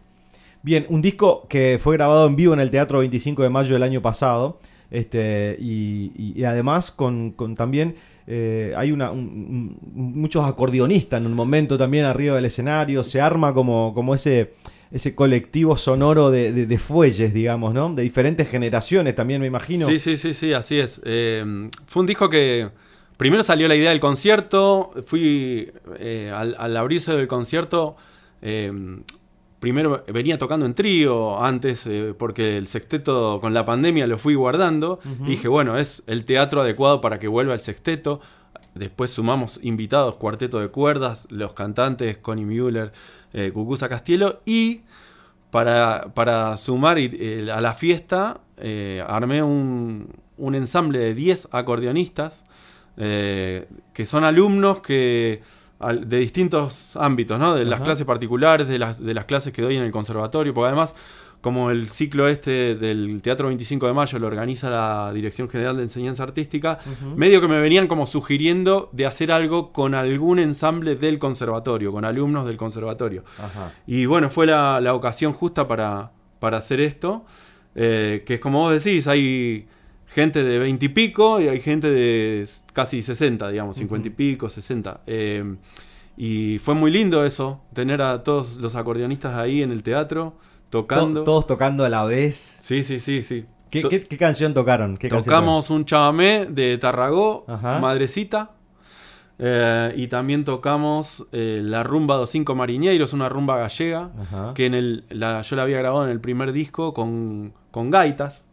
Bien, 0.62 0.86
un 0.90 1.02
disco 1.02 1.48
que 1.48 1.78
fue 1.82 1.96
grabado 1.96 2.28
en 2.28 2.36
vivo 2.36 2.54
en 2.54 2.60
el 2.60 2.72
Teatro 2.72 3.00
25 3.00 3.44
de 3.44 3.50
Mayo 3.50 3.74
del 3.74 3.84
año 3.84 4.02
pasado. 4.02 4.60
Este, 4.90 5.58
y, 5.60 6.12
y, 6.16 6.44
además 6.46 6.92
con, 6.92 7.32
con 7.32 7.56
también 7.56 7.96
eh, 8.26 8.74
hay 8.78 8.92
una, 8.94 9.12
un, 9.12 9.78
un, 9.94 10.12
muchos 10.22 10.46
acordeonistas 10.46 11.20
en 11.20 11.28
un 11.28 11.34
momento 11.34 11.78
también 11.78 12.06
arriba 12.06 12.36
del 12.36 12.46
escenario, 12.46 13.04
se 13.04 13.20
arma 13.20 13.54
como, 13.54 13.94
como 13.94 14.16
ese, 14.16 14.54
ese 14.92 15.14
colectivo 15.14 15.76
sonoro 15.76 16.32
de, 16.32 16.54
de- 16.66 16.78
fuelles, 16.80 17.34
digamos, 17.34 17.74
¿no? 17.74 17.94
De 17.94 18.04
diferentes 18.04 18.48
generaciones 18.50 19.14
también, 19.16 19.42
me 19.42 19.48
imagino. 19.48 19.88
Sí, 19.88 20.00
sí, 20.00 20.16
sí, 20.16 20.34
sí, 20.34 20.54
así 20.54 20.80
es. 20.80 21.02
Eh, 21.04 21.70
fue 21.86 22.02
un 22.02 22.08
disco 22.08 22.30
que 22.30 22.70
primero 23.18 23.44
salió 23.44 23.68
la 23.68 23.76
idea 23.76 23.90
del 23.90 24.00
concierto, 24.00 24.92
fui 25.06 25.72
eh, 26.00 26.32
al, 26.34 26.56
al 26.58 26.78
abrirse 26.78 27.14
del 27.14 27.28
concierto, 27.28 27.98
eh, 28.42 28.72
primero 29.60 30.04
venía 30.08 30.38
tocando 30.38 30.66
en 30.66 30.74
trío 30.74 31.44
antes, 31.44 31.88
eh, 31.88 32.14
porque 32.18 32.58
el 32.58 32.68
sexteto 32.68 33.40
con 33.42 33.54
la 33.54 33.66
pandemia 33.66 34.08
lo 34.08 34.18
fui 34.18 34.36
guardando, 34.36 35.00
y 35.26 35.32
dije, 35.32 35.48
bueno, 35.48 35.78
es 35.78 36.04
el 36.08 36.26
teatro 36.26 36.62
adecuado 36.62 37.02
para 37.02 37.20
que 37.20 37.28
vuelva 37.28 37.54
el 37.54 37.62
sexteto. 37.62 38.22
Después 38.76 39.12
sumamos 39.12 39.60
invitados, 39.64 40.16
cuarteto 40.16 40.60
de 40.60 40.70
cuerdas, 40.70 41.28
los 41.30 41.54
cantantes 41.54 42.18
Connie 42.20 42.46
Müller, 42.46 42.92
eh, 43.34 43.52
Cucuza 43.54 43.90
Castielo. 43.90 44.42
Y 44.46 44.82
para, 45.52 46.12
para 46.14 46.58
sumar 46.58 46.98
eh, 47.00 47.50
a 47.52 47.62
la 47.62 47.74
fiesta 47.74 48.42
eh, 48.58 49.04
armé 49.08 49.42
un, 49.42 50.10
un 50.38 50.56
ensamble 50.56 51.00
de 51.00 51.14
10 51.14 51.50
acordeonistas 51.52 52.44
que 52.98 54.06
son 54.08 54.24
alumnos 54.24 54.80
que 54.80 55.44
al- 55.80 56.08
de 56.10 56.18
distintos 56.18 56.96
ámbitos, 56.98 57.38
¿no? 57.40 57.56
de 57.56 57.66
las 57.66 57.76
Ajá. 57.76 57.84
clases 57.86 58.06
particulares, 58.06 58.68
de 58.68 58.80
las, 58.80 59.04
de 59.04 59.14
las 59.14 59.26
clases 59.26 59.54
que 59.54 59.62
doy 59.62 59.76
en 59.76 59.84
el 59.84 59.92
conservatorio, 59.92 60.54
porque 60.54 60.68
además 60.68 60.96
como 61.40 61.70
el 61.70 61.88
ciclo 61.90 62.28
este 62.28 62.74
del 62.76 63.22
Teatro 63.22 63.48
25 63.48 63.86
de 63.86 63.94
Mayo 63.94 64.18
lo 64.18 64.26
organiza 64.26 64.72
la 64.72 65.12
Dirección 65.14 65.48
General 65.48 65.78
de 65.78 65.84
Enseñanza 65.84 66.24
Artística, 66.24 66.80
medio 67.16 67.40
que 67.42 67.48
me 67.48 67.60
venían 67.62 67.86
como 67.88 68.08
sugiriendo 68.08 68.90
de 68.92 69.06
hacer 69.06 69.32
algo 69.32 69.72
con 69.72 69.94
algún 69.94 70.40
ensamble 70.40 70.96
del 70.96 71.20
conservatorio, 71.20 71.92
con 71.92 72.06
alumnos 72.06 72.48
del 72.48 72.58
conservatorio. 72.58 73.24
Ajá. 73.38 73.72
Y 73.86 74.08
bueno, 74.08 74.32
fue 74.32 74.48
la, 74.48 74.82
la 74.82 74.96
ocasión 74.96 75.32
justa 75.34 75.68
para, 75.68 76.12
para 76.40 76.58
hacer 76.58 76.80
esto, 76.82 77.24
eh, 77.76 78.24
que 78.26 78.34
es 78.34 78.40
como 78.42 78.62
vos 78.62 78.84
decís, 78.84 79.06
hay 79.08 79.68
gente 80.08 80.44
de 80.44 80.58
20 80.60 80.86
y 80.86 80.90
pico 80.90 81.40
y 81.42 81.48
hay 81.48 81.60
gente 81.62 81.90
de 81.92 82.48
casi 82.74 83.02
60, 83.02 83.50
digamos, 83.50 83.78
50 83.78 84.08
y 84.08 84.12
pico, 84.12 84.50
60. 84.50 85.02
eh, 85.08 85.56
y 86.20 86.58
fue 86.60 86.74
muy 86.74 86.90
lindo 86.90 87.24
eso, 87.26 87.62
tener 87.74 88.02
a 88.02 88.24
todos 88.24 88.56
los 88.58 88.74
acordeonistas 88.76 89.36
ahí 89.38 89.62
en 89.62 89.72
el 89.72 89.84
teatro, 89.84 90.34
To- 90.70 90.82
tocando. 90.82 91.24
todos 91.24 91.46
tocando 91.46 91.86
a 91.86 91.90
la 91.90 92.06
vez. 92.06 92.36
Sí, 92.62 92.82
sí, 92.84 93.00
sí, 93.00 93.22
sí. 93.24 93.46
¿Qué, 93.70 93.82
To- 93.82 93.90
qué- 93.90 94.00
qué 94.00 94.18
canción 94.18 94.54
tocaron? 94.54 94.96
¿Qué 94.96 95.10
canción 95.10 95.26
Tocamos 95.36 95.70
un 95.70 95.86
chamamé 95.86 96.48
de 96.50 96.78
Tarragó, 96.80 97.46
Ajá. 97.48 97.80
Madrecita. 97.80 98.52
Eh, 99.40 99.94
y 99.96 100.08
también 100.08 100.44
tocamos 100.44 101.26
eh, 101.32 101.60
la 101.62 101.84
rumba 101.84 102.16
dos 102.16 102.32
cinco 102.32 102.56
mariñeiros, 102.56 103.14
una 103.14 103.30
rumba 103.30 103.58
gallega? 103.58 104.10
Ajá. 104.20 104.54
que 104.56 104.66
en 104.66 104.74
el, 104.74 105.06
la, 105.10 105.42
yo 105.42 105.56
la 105.56 105.64
había 105.64 105.78
grabado 105.78 106.06
en 106.06 106.12
el 106.12 106.20
primer 106.20 106.52
disco 106.52 106.94
con, 106.94 107.54
con 107.72 107.92
gaitas. 107.92 108.46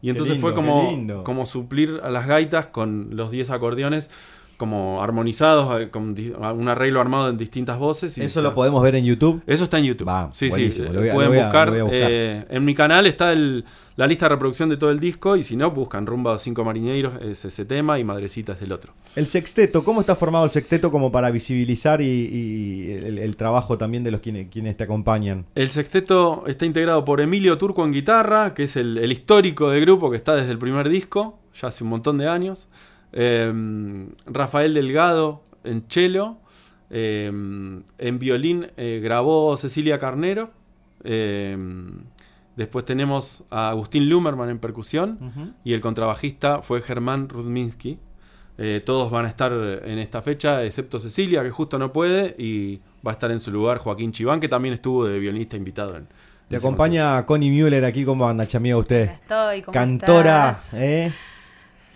Y 0.00 0.10
entonces 0.10 0.40
fue 0.40 0.54
como, 0.54 1.06
como 1.24 1.46
suplir 1.46 2.00
a 2.02 2.10
las 2.10 2.26
gaitas 2.26 2.66
con 2.66 3.16
los 3.16 3.30
10 3.30 3.50
acordeones, 3.50 4.10
como 4.58 5.02
armonizados, 5.02 5.80
eh, 5.80 5.88
con 5.88 6.14
un 6.18 6.68
arreglo 6.68 7.00
armado 7.00 7.30
en 7.30 7.38
distintas 7.38 7.78
voces. 7.78 8.18
y 8.18 8.22
Eso 8.22 8.42
lo 8.42 8.54
podemos 8.54 8.82
ver 8.82 8.96
en 8.96 9.04
YouTube. 9.06 9.40
eso 9.46 9.64
está 9.64 9.78
en 9.78 9.84
YouTube. 9.84 10.08
Va, 10.08 10.28
sí, 10.34 10.50
sí. 10.50 10.82
Lo 10.82 11.00
voy 11.00 11.08
a- 11.08 11.12
pueden 11.14 11.30
lo 11.30 11.36
voy 11.36 11.38
a- 11.38 11.44
buscar. 11.44 11.68
lo 11.68 11.72
voy 11.72 11.80
a 11.80 11.84
buscar. 11.84 12.10
eh, 12.10 12.44
en 12.50 12.64
mi 12.64 12.74
canal 12.74 13.06
está 13.06 13.32
el- 13.32 13.64
la 13.96 14.06
lista 14.06 14.26
de 14.26 14.30
reproducción 14.30 14.68
de 14.68 14.76
todo 14.76 14.90
el 14.90 15.00
disco. 15.00 15.36
Y 15.36 15.42
si 15.42 15.56
no, 15.56 15.70
buscan 15.70 16.06
Rumba 16.06 16.32
de 16.32 16.38
Cinco 16.38 16.64
Marineros, 16.64 17.14
es 17.22 17.44
ese 17.44 17.64
tema. 17.64 17.98
Y 17.98 18.04
Madrecita 18.04 18.52
es 18.52 18.62
el 18.62 18.72
otro. 18.72 18.92
El 19.16 19.26
sexteto, 19.26 19.82
¿cómo 19.84 20.00
está 20.00 20.14
formado 20.16 20.44
el 20.44 20.50
sexteto 20.50 20.90
como 20.90 21.10
para 21.10 21.30
visibilizar 21.30 22.00
y, 22.00 22.04
y 22.06 22.92
el, 22.92 23.18
el 23.18 23.36
trabajo 23.36 23.78
también 23.78 24.02
de 24.04 24.10
los 24.10 24.20
quienes, 24.20 24.48
quienes 24.50 24.76
te 24.76 24.84
acompañan? 24.84 25.46
El 25.54 25.70
sexteto 25.70 26.44
está 26.46 26.66
integrado 26.66 27.04
por 27.04 27.20
Emilio 27.20 27.56
Turco 27.58 27.84
en 27.84 27.92
guitarra, 27.92 28.54
que 28.54 28.64
es 28.64 28.76
el, 28.76 28.98
el 28.98 29.10
histórico 29.12 29.70
del 29.70 29.80
grupo 29.82 30.10
que 30.10 30.16
está 30.16 30.34
desde 30.34 30.50
el 30.52 30.58
primer 30.58 30.88
disco, 30.88 31.38
ya 31.60 31.68
hace 31.68 31.82
un 31.84 31.90
montón 31.90 32.18
de 32.18 32.28
años. 32.28 32.68
Eh, 33.12 34.06
Rafael 34.26 34.74
Delgado 34.74 35.42
en 35.64 35.84
cello. 35.88 36.36
Eh, 36.90 37.26
en 37.26 38.18
violín 38.18 38.68
eh, 38.76 39.00
grabó 39.02 39.56
Cecilia 39.56 39.98
Carnero. 39.98 40.50
Eh, 41.04 41.56
después 42.56 42.84
tenemos 42.84 43.44
a 43.50 43.70
Agustín 43.70 44.08
Lumerman 44.08 44.50
en 44.50 44.58
percusión. 44.58 45.54
Y 45.64 45.72
el 45.74 45.80
contrabajista 45.80 46.62
fue 46.62 46.80
Germán 46.82 47.28
Rudminsky. 47.28 47.98
Eh, 48.60 48.82
todos 48.84 49.10
van 49.10 49.24
a 49.24 49.28
estar 49.28 49.52
en 49.52 50.00
esta 50.00 50.20
fecha, 50.20 50.64
excepto 50.64 50.98
Cecilia, 50.98 51.44
que 51.44 51.50
justo 51.50 51.78
no 51.78 51.92
puede. 51.92 52.34
Y 52.38 52.80
va 53.06 53.10
a 53.10 53.12
estar 53.12 53.30
en 53.30 53.38
su 53.40 53.52
lugar 53.52 53.78
Joaquín 53.78 54.10
Chiván, 54.12 54.40
que 54.40 54.48
también 54.48 54.74
estuvo 54.74 55.04
de 55.06 55.18
violinista 55.18 55.56
invitado 55.56 55.96
en. 55.96 56.08
Te 56.48 56.56
acompaña 56.56 57.24
Connie 57.26 57.50
Müller 57.50 57.84
aquí 57.84 58.04
como 58.06 58.26
anda, 58.26 58.46
chamiga 58.46 58.76
usted. 58.78 59.10
Estoy, 59.10 59.60
¿cómo 59.62 59.72
Cantora, 59.74 60.50
estás? 60.52 60.74
¿eh? 60.74 61.12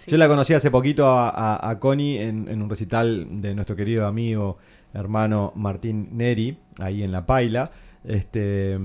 Yo 0.07 0.17
la 0.17 0.29
conocí 0.29 0.55
hace 0.55 0.71
poquito 0.71 1.07
a, 1.07 1.29
a- 1.31 1.71
a 1.71 1.79
Connie 1.79 2.21
en, 2.23 2.49
un 2.63 2.69
recital 2.69 3.27
de 3.41 3.55
nuestro 3.55 3.77
querido 3.77 4.07
amigo, 4.07 4.59
hermano 4.95 5.53
Martín 5.55 6.09
Neri, 6.13 6.59
ahí 6.79 7.03
en 7.03 7.13
La 7.13 7.25
Paila. 7.27 7.71
Este, 8.05 8.77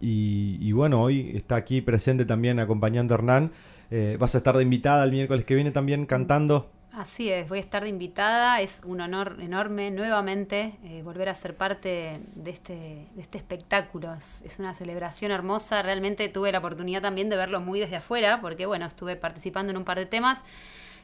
y, 0.00 0.56
y 0.60 0.72
bueno, 0.72 1.02
hoy 1.02 1.32
está 1.34 1.56
aquí 1.56 1.80
presente 1.82 2.24
también 2.24 2.60
acompañando 2.60 3.14
a 3.14 3.18
Hernán. 3.18 3.52
Eh, 3.90 4.16
vas 4.18 4.34
a 4.34 4.38
estar 4.38 4.56
de 4.56 4.62
invitada 4.62 5.04
el 5.04 5.10
miércoles 5.12 5.44
que 5.44 5.54
viene 5.54 5.70
también 5.70 6.06
cantando. 6.06 6.70
Así 6.96 7.28
es, 7.28 7.48
voy 7.48 7.58
a 7.58 7.60
estar 7.60 7.82
de 7.82 7.88
invitada, 7.88 8.60
es 8.60 8.82
un 8.84 9.00
honor 9.00 9.38
enorme 9.40 9.90
nuevamente 9.90 10.76
eh, 10.84 11.02
volver 11.02 11.28
a 11.28 11.34
ser 11.34 11.56
parte 11.56 12.20
de 12.36 12.50
este, 12.52 13.08
de 13.14 13.20
este 13.22 13.36
espectáculo. 13.38 14.14
Es, 14.14 14.42
es 14.42 14.60
una 14.60 14.74
celebración 14.74 15.32
hermosa, 15.32 15.82
realmente 15.82 16.28
tuve 16.28 16.52
la 16.52 16.58
oportunidad 16.58 17.02
también 17.02 17.28
de 17.30 17.36
verlo 17.36 17.60
muy 17.60 17.80
desde 17.80 17.96
afuera, 17.96 18.40
porque 18.40 18.66
bueno, 18.66 18.86
estuve 18.86 19.16
participando 19.16 19.72
en 19.72 19.76
un 19.76 19.84
par 19.84 19.98
de 19.98 20.06
temas 20.06 20.44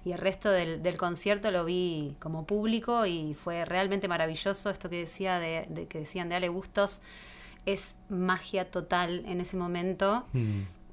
y 0.05 0.13
el 0.13 0.19
resto 0.19 0.49
del, 0.51 0.81
del 0.83 0.97
concierto 0.97 1.51
lo 1.51 1.65
vi 1.65 2.15
como 2.21 2.47
público 2.47 3.05
y 3.05 3.35
fue 3.35 3.65
realmente 3.65 4.07
maravilloso 4.07 4.71
esto 4.71 4.91
que 4.91 4.97
decía 5.01 5.41
de, 5.41 5.67
de- 5.71 5.87
que 5.89 5.99
decían 5.99 6.29
de 6.29 6.37
Ale 6.37 6.51
Bustos, 6.51 7.03
es 7.67 7.97
magia 8.09 8.71
total 8.71 9.25
en 9.27 9.41
ese 9.41 9.57
momento. 9.57 10.25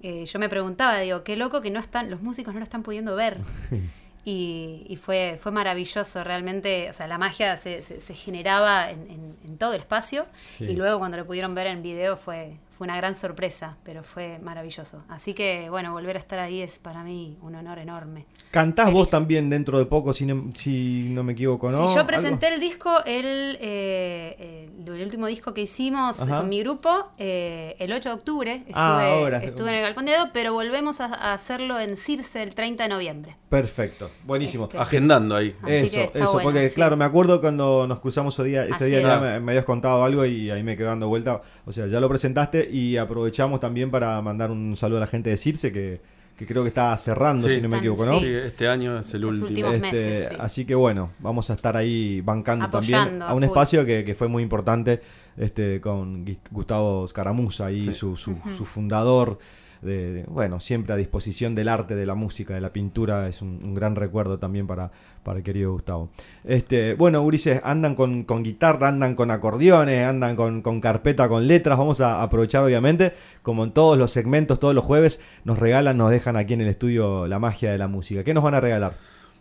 Eh, 0.02 0.26
yo 0.26 0.40
me 0.40 0.50
preguntaba, 0.50 0.98
digo, 1.00 1.24
qué 1.24 1.36
loco 1.36 1.62
que 1.62 1.70
no 1.70 1.80
están, 1.80 2.10
los 2.10 2.24
músicos 2.24 2.54
no 2.56 2.60
lo 2.60 2.64
están 2.64 2.82
pudiendo 2.82 3.16
ver. 3.16 3.38
Y, 4.30 4.86
y 4.90 4.98
fue, 4.98 5.40
fue 5.42 5.54
maravilloso, 5.54 6.22
realmente, 6.22 6.90
o 6.90 6.94
sea, 6.94 7.08
la 7.08 7.18
magia 7.18 7.56
se, 7.56 7.82
se- 7.82 8.02
se 8.02 8.14
generaba 8.14 8.92
en, 8.92 9.10
en- 9.10 9.38
en 9.46 9.58
todo 9.58 9.72
el 9.74 9.80
espacio 9.80 10.26
Sí. 10.44 10.66
y 10.66 10.76
luego 10.76 11.00
cuando 11.00 11.16
lo 11.16 11.26
pudieron 11.26 11.56
ver 11.56 11.68
en 11.68 11.82
video 11.82 12.18
fue, 12.18 12.58
fue 12.78 12.86
una 12.86 12.96
gran 12.98 13.16
sorpresa, 13.16 13.78
pero 13.84 14.04
fue 14.04 14.38
maravilloso. 14.40 15.04
Así 15.10 15.34
que, 15.34 15.70
bueno, 15.70 15.92
volver 15.94 16.16
a 16.16 16.20
estar 16.20 16.38
ahí 16.38 16.62
es 16.62 16.78
para 16.78 17.04
mí 17.04 17.38
un 17.42 17.56
honor 17.56 17.80
enorme. 17.80 18.26
Cantás 18.52 18.92
vos 18.92 19.10
también 19.10 19.50
dentro 19.50 19.80
de 19.80 19.86
poco, 19.86 20.14
si 20.14 20.26
no, 20.26 20.52
si 20.54 21.08
no 21.10 21.24
me 21.24 21.34
equivoco, 21.34 21.72
¿no? 21.72 21.78
Sí, 21.78 21.84
yo 21.86 21.90
¿Algo? 22.02 22.06
presenté 22.08 22.54
el 22.54 22.60
disco, 22.60 23.04
el, 23.06 23.58
eh, 23.62 24.70
el 24.86 25.04
último 25.04 25.28
disco 25.28 25.54
que 25.54 25.62
hicimos 25.62 26.20
Ajá. 26.22 26.38
con 26.38 26.50
mi 26.50 26.60
grupo, 26.62 27.08
eh, 27.18 27.76
el 27.80 27.92
8 27.92 28.10
de 28.10 28.16
octubre. 28.16 28.52
Estuve, 28.68 28.74
Ah, 28.76 29.14
ahora. 29.14 29.44
estuve 29.44 29.70
en 29.70 29.76
el 29.76 29.82
Galpón 29.82 30.06
de 30.06 30.14
Edo, 30.14 30.30
pero 30.34 30.54
volvemos 30.54 31.02
a, 31.02 31.06
a 31.06 31.34
hacerlo 31.34 31.80
en 31.80 31.98
Circe 31.98 32.44
el 32.44 32.54
30 32.54 32.84
de 32.84 32.90
noviembre. 32.90 33.36
Perfecto, 33.50 34.12
buenísimo. 34.24 34.66
Este, 34.66 34.78
Agendando 34.78 35.36
ahí. 35.36 35.56
Así 35.64 35.74
eso, 35.74 35.98
eso, 36.14 36.34
bueno, 36.34 36.42
porque 36.44 36.70
sí. 36.70 36.76
claro, 36.76 36.98
me 36.98 37.06
acuerdo 37.06 37.42
cuando 37.42 37.88
nos 37.88 38.00
cruzamos 38.02 38.36
ese 38.38 38.44
día, 38.48 38.64
ese 38.66 38.74
Así 38.74 38.86
día 38.86 39.02
ya 39.02 39.16
es. 39.16 39.22
me, 39.22 39.40
me 39.40 39.52
habías 39.54 39.66
contado 39.66 40.04
algo 40.04 40.26
y 40.26 40.50
ahí 40.52 40.64
me 40.64 40.76
quedé 40.78 40.88
dando 40.88 41.08
vuelta. 41.08 41.42
O 41.66 41.72
sea, 41.72 41.88
ya 41.88 42.00
lo 42.00 42.10
presentaste 42.10 42.67
y 42.72 42.98
aprovechamos 42.98 43.60
también 43.60 43.92
para 43.92 44.22
mandar 44.22 44.52
un 44.52 44.76
saludo 44.78 44.98
a 44.98 45.02
la 45.02 45.08
gente 45.08 45.30
de 45.30 45.38
Circe 45.38 45.72
que, 45.72 46.02
que 46.38 46.46
creo 46.46 46.64
que 46.64 46.70
está 46.70 46.96
cerrando, 46.98 47.48
Sí. 47.50 47.56
si 47.56 47.62
no 47.62 47.70
me 47.70 47.78
equivoco, 47.80 48.06
¿no? 48.06 48.20
Sí, 48.20 48.26
este 48.28 48.68
año 48.68 49.00
es 49.00 49.14
el 49.14 49.22
Los 49.22 49.40
último. 49.40 49.70
Este, 49.70 49.80
meses, 49.80 50.30
sí. 50.30 50.36
Así 50.40 50.66
que 50.66 50.76
bueno, 50.76 51.12
vamos 51.20 51.50
a 51.50 51.54
estar 51.56 51.76
ahí 51.76 52.22
bancando 52.22 52.66
Apoyando 52.66 53.04
también 53.06 53.22
a 53.24 53.30
a 53.30 53.34
un 53.34 53.40
full. 53.42 53.48
espacio 53.50 53.86
que, 53.86 54.04
que 54.06 54.14
fue 54.16 54.28
muy 54.28 54.44
importante 54.44 55.02
este, 55.38 55.82
con 55.82 56.26
Gustavo 56.52 57.08
Scaramuza, 57.08 57.66
ahí 57.68 57.82
Sí. 57.82 57.94
su, 57.94 58.16
su, 58.18 58.36
su 58.56 58.66
fundador. 58.66 59.40
De, 59.82 60.26
bueno, 60.28 60.60
siempre 60.60 60.94
a 60.94 60.98
disposición 60.98 61.56
del 61.56 61.70
arte, 61.70 61.96
de 61.96 62.06
la 62.06 62.16
música, 62.16 62.54
de 62.54 62.62
la 62.62 62.74
pintura, 62.74 63.28
es 63.28 63.42
un, 63.42 63.60
un 63.64 63.76
gran 63.76 63.96
recuerdo 63.96 64.40
también 64.40 64.68
para, 64.68 64.92
para 65.24 65.38
el 65.38 65.44
querido 65.44 65.72
Gustavo. 65.72 66.10
Este, 66.44 66.96
bueno, 66.96 67.22
Ulises, 67.22 67.62
andan 67.64 67.96
con, 67.96 68.24
con 68.24 68.44
guitarra, 68.44 68.88
andan 68.88 69.16
con 69.16 69.30
acordeones, 69.30 70.08
andan 70.08 70.36
con, 70.36 70.62
con 70.62 70.82
carpeta, 70.82 71.30
con 71.30 71.48
letras. 71.48 71.78
Vamos 71.78 72.02
a 72.02 72.24
aprovechar, 72.24 72.64
obviamente, 72.64 73.14
como 73.44 73.64
en 73.64 73.72
todos 73.72 73.98
los 73.98 74.12
segmentos, 74.12 74.60
todos 74.60 74.74
los 74.74 74.84
jueves, 74.84 75.22
nos 75.44 75.60
regalan, 75.60 75.98
nos 75.98 76.10
dejan 76.10 76.38
aquí 76.38 76.54
en 76.54 76.62
el 76.62 76.68
estudio 76.70 77.28
la 77.28 77.40
magia 77.40 77.72
de 77.72 77.78
la 77.78 77.88
música. 77.88 78.24
¿Qué 78.24 78.34
nos 78.34 78.44
van 78.44 78.56
a 78.56 78.62
regalar? 78.62 78.96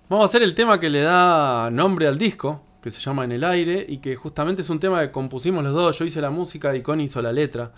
Vamos 0.09 0.25
a 0.25 0.27
hacer 0.27 0.42
el 0.42 0.55
tema 0.55 0.79
que 0.79 0.90
le 0.90 1.01
da 1.01 1.70
nombre 1.70 2.07
al 2.07 2.18
disco, 2.18 2.62
que 2.81 2.92
se 2.92 3.01
llama 3.01 3.25
En 3.25 3.33
el 3.33 3.42
aire, 3.42 3.85
y 3.88 3.99
que 3.99 4.14
justamente 4.14 4.62
es 4.62 4.70
un 4.70 4.79
tema 4.79 5.01
que 5.01 5.11
compusimos 5.11 5.64
los 5.64 5.72
dos. 5.72 5.99
Yo 5.99 6.05
hice 6.05 6.20
la 6.20 6.31
música 6.31 6.77
y 6.77 6.83
Connie 6.83 7.07
hizo 7.07 7.20
la 7.20 7.33
letra, 7.33 7.72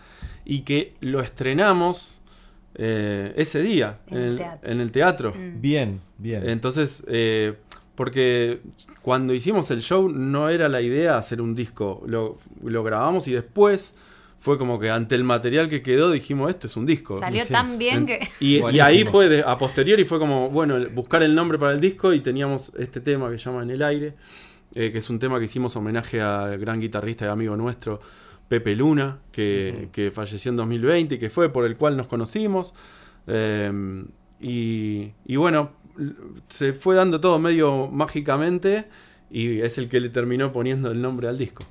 y 0.44 0.60
que 0.60 0.94
lo 1.00 1.20
estrenamos 1.20 2.17
eh, 2.74 3.32
ese 3.36 3.62
día 3.62 3.96
En 4.08 4.18
el 4.18 4.36
teatro. 4.36 4.72
en 4.72 4.80
el 4.80 4.90
teatro. 4.92 5.34
Mm. 5.34 5.60
Bien, 5.60 6.00
bien. 6.18 6.48
Entonces, 6.48 7.02
eh, 7.08 7.54
porque 7.94 8.60
cuando 9.02 9.34
hicimos 9.34 9.70
el 9.70 9.82
show 9.82 10.08
no 10.08 10.48
era 10.50 10.68
la 10.68 10.80
idea 10.80 11.18
hacer 11.18 11.40
un 11.40 11.54
disco, 11.54 12.02
lo, 12.06 12.38
lo 12.62 12.82
grabamos 12.84 13.26
y 13.28 13.32
después 13.32 13.94
fue 14.38 14.56
como 14.56 14.78
que 14.78 14.88
ante 14.88 15.16
el 15.16 15.24
material 15.24 15.68
que 15.68 15.82
quedó 15.82 16.12
dijimos, 16.12 16.48
esto 16.50 16.68
es 16.68 16.76
un 16.76 16.86
disco. 16.86 17.18
Salió 17.18 17.44
tan 17.46 17.76
bien 17.76 18.06
que... 18.06 18.20
Y, 18.38 18.64
y 18.70 18.78
ahí 18.78 19.04
fue, 19.04 19.28
de- 19.28 19.42
a 19.44 19.58
posteriori 19.58 20.04
fue 20.04 20.20
como, 20.20 20.48
bueno, 20.50 20.76
el- 20.76 20.86
buscar 20.88 21.24
el 21.24 21.34
nombre 21.34 21.58
para 21.58 21.72
el 21.72 21.80
disco 21.80 22.12
y 22.14 22.20
teníamos 22.20 22.70
este 22.78 23.00
tema 23.00 23.28
que 23.30 23.38
se 23.38 23.44
llama 23.50 23.64
En 23.64 23.70
el 23.70 23.82
aire, 23.82 24.14
eh, 24.76 24.92
que 24.92 24.98
es 24.98 25.10
un 25.10 25.18
tema 25.18 25.40
que 25.40 25.46
hicimos 25.46 25.74
homenaje 25.74 26.20
al 26.20 26.56
gran 26.58 26.78
guitarrista 26.80 27.24
y 27.24 27.28
amigo 27.28 27.56
nuestro, 27.56 28.00
Pepe 28.48 28.74
Luna, 28.74 29.18
que, 29.30 29.88
que 29.92 30.10
falleció 30.10 30.50
en 30.50 30.56
2020 30.56 31.14
y 31.16 31.18
que 31.18 31.30
fue 31.30 31.52
por 31.52 31.64
el 31.64 31.76
cual 31.76 31.96
nos 31.96 32.06
conocimos. 32.06 32.74
Eh, 33.26 34.04
y, 34.40 35.12
y 35.26 35.36
bueno, 35.36 35.72
se 36.48 36.72
fue 36.72 36.94
dando 36.94 37.20
todo 37.20 37.38
medio 37.38 37.88
mágicamente 37.88 38.86
y 39.30 39.60
es 39.60 39.78
el 39.78 39.88
que 39.88 40.00
le 40.00 40.08
terminó 40.08 40.52
poniendo 40.52 40.90
el 40.90 41.02
nombre 41.02 41.28
al 41.28 41.38
disco. 41.38 41.64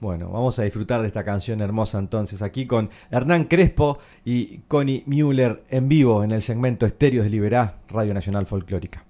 Bueno, 0.00 0.30
vamos 0.30 0.58
a 0.60 0.62
disfrutar 0.62 1.00
de 1.00 1.08
esta 1.08 1.24
canción 1.24 1.60
hermosa 1.60 1.98
entonces, 1.98 2.40
aquí 2.40 2.66
con 2.66 2.88
Hernán 3.10 3.46
Crespo 3.46 3.98
y 4.24 4.58
Connie 4.68 5.02
Müller 5.06 5.64
en 5.70 5.88
vivo 5.88 6.22
en 6.22 6.30
el 6.30 6.42
segmento 6.42 6.86
Estéreos 6.86 7.24
de 7.24 7.30
Liberá, 7.30 7.80
Radio 7.88 8.14
Nacional 8.14 8.46
Folclórica. 8.46 9.07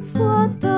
Manso 0.00 0.24
atardecer, 0.24 0.69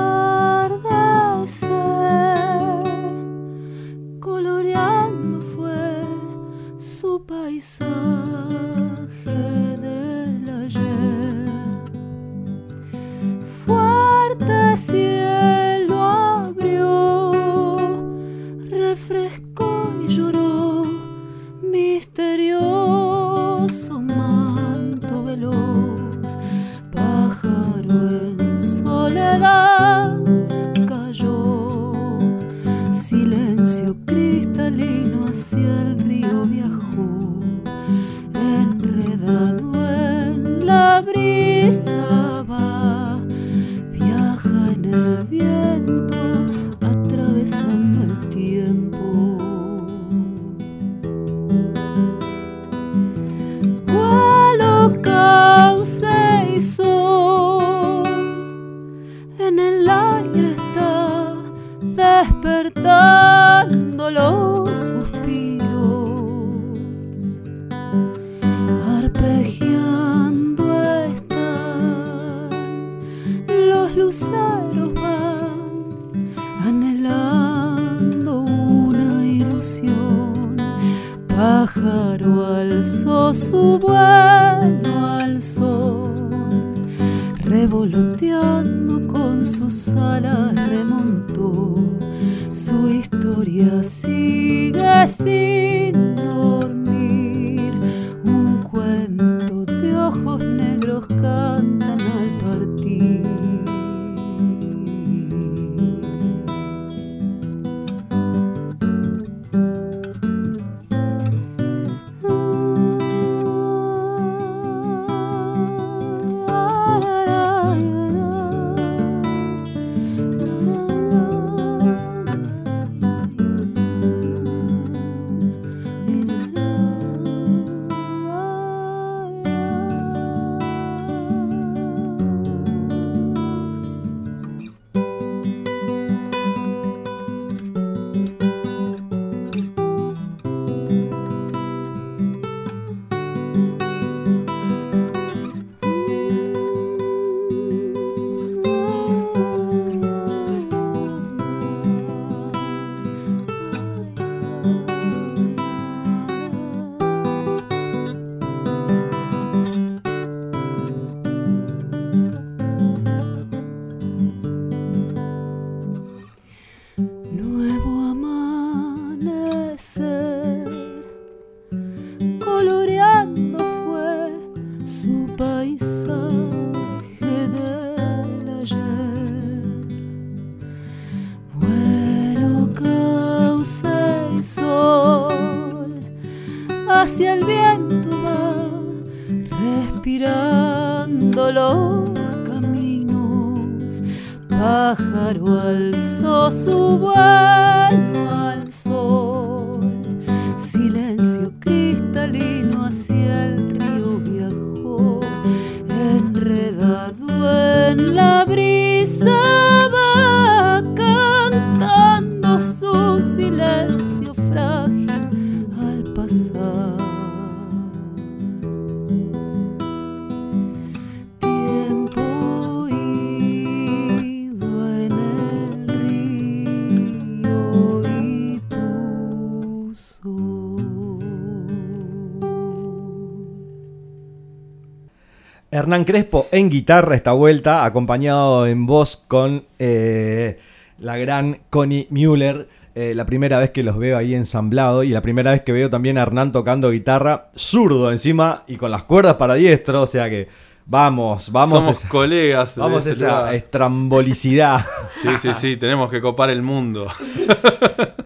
Hernán 235.73 236.03
Crespo 236.05 236.47
en 236.51 236.69
guitarra 236.69 237.15
esta 237.15 237.31
vuelta, 237.31 237.83
acompañado 237.83 238.67
en 238.67 238.85
voz 238.85 239.17
con 239.27 239.65
eh, 239.79 240.59
la 240.99 241.17
gran 241.17 241.61
Connie 241.71 242.05
Müller. 242.11 242.67
Eh, 242.93 243.13
la 243.15 243.25
primera 243.25 243.57
vez 243.57 243.71
que 243.71 243.81
los 243.81 243.97
veo 243.97 244.15
ahí 244.19 244.35
ensamblado 244.35 245.01
y 245.01 245.09
la 245.09 245.21
primera 245.23 245.51
vez 245.51 245.63
que 245.63 245.71
veo 245.71 245.89
también 245.89 246.19
a 246.19 246.21
Hernán 246.21 246.51
tocando 246.51 246.91
guitarra 246.91 247.47
zurdo 247.55 248.11
encima 248.11 248.63
y 248.67 248.75
con 248.75 248.91
las 248.91 249.03
cuerdas 249.03 249.37
para 249.37 249.55
diestro, 249.55 250.03
o 250.03 250.07
sea 250.07 250.29
que 250.29 250.47
vamos, 250.85 251.51
vamos. 251.51 251.71
Somos 251.83 251.97
esa- 252.01 252.07
colegas. 252.09 252.75
Vamos 252.75 253.07
a 253.07 253.11
esa 253.11 253.25
lugar. 253.39 253.55
estrambolicidad. 253.55 254.85
Sí, 255.09 255.29
sí, 255.41 255.55
sí, 255.55 255.77
tenemos 255.77 256.07
que 256.11 256.21
copar 256.21 256.51
el 256.51 256.61
mundo. 256.61 257.07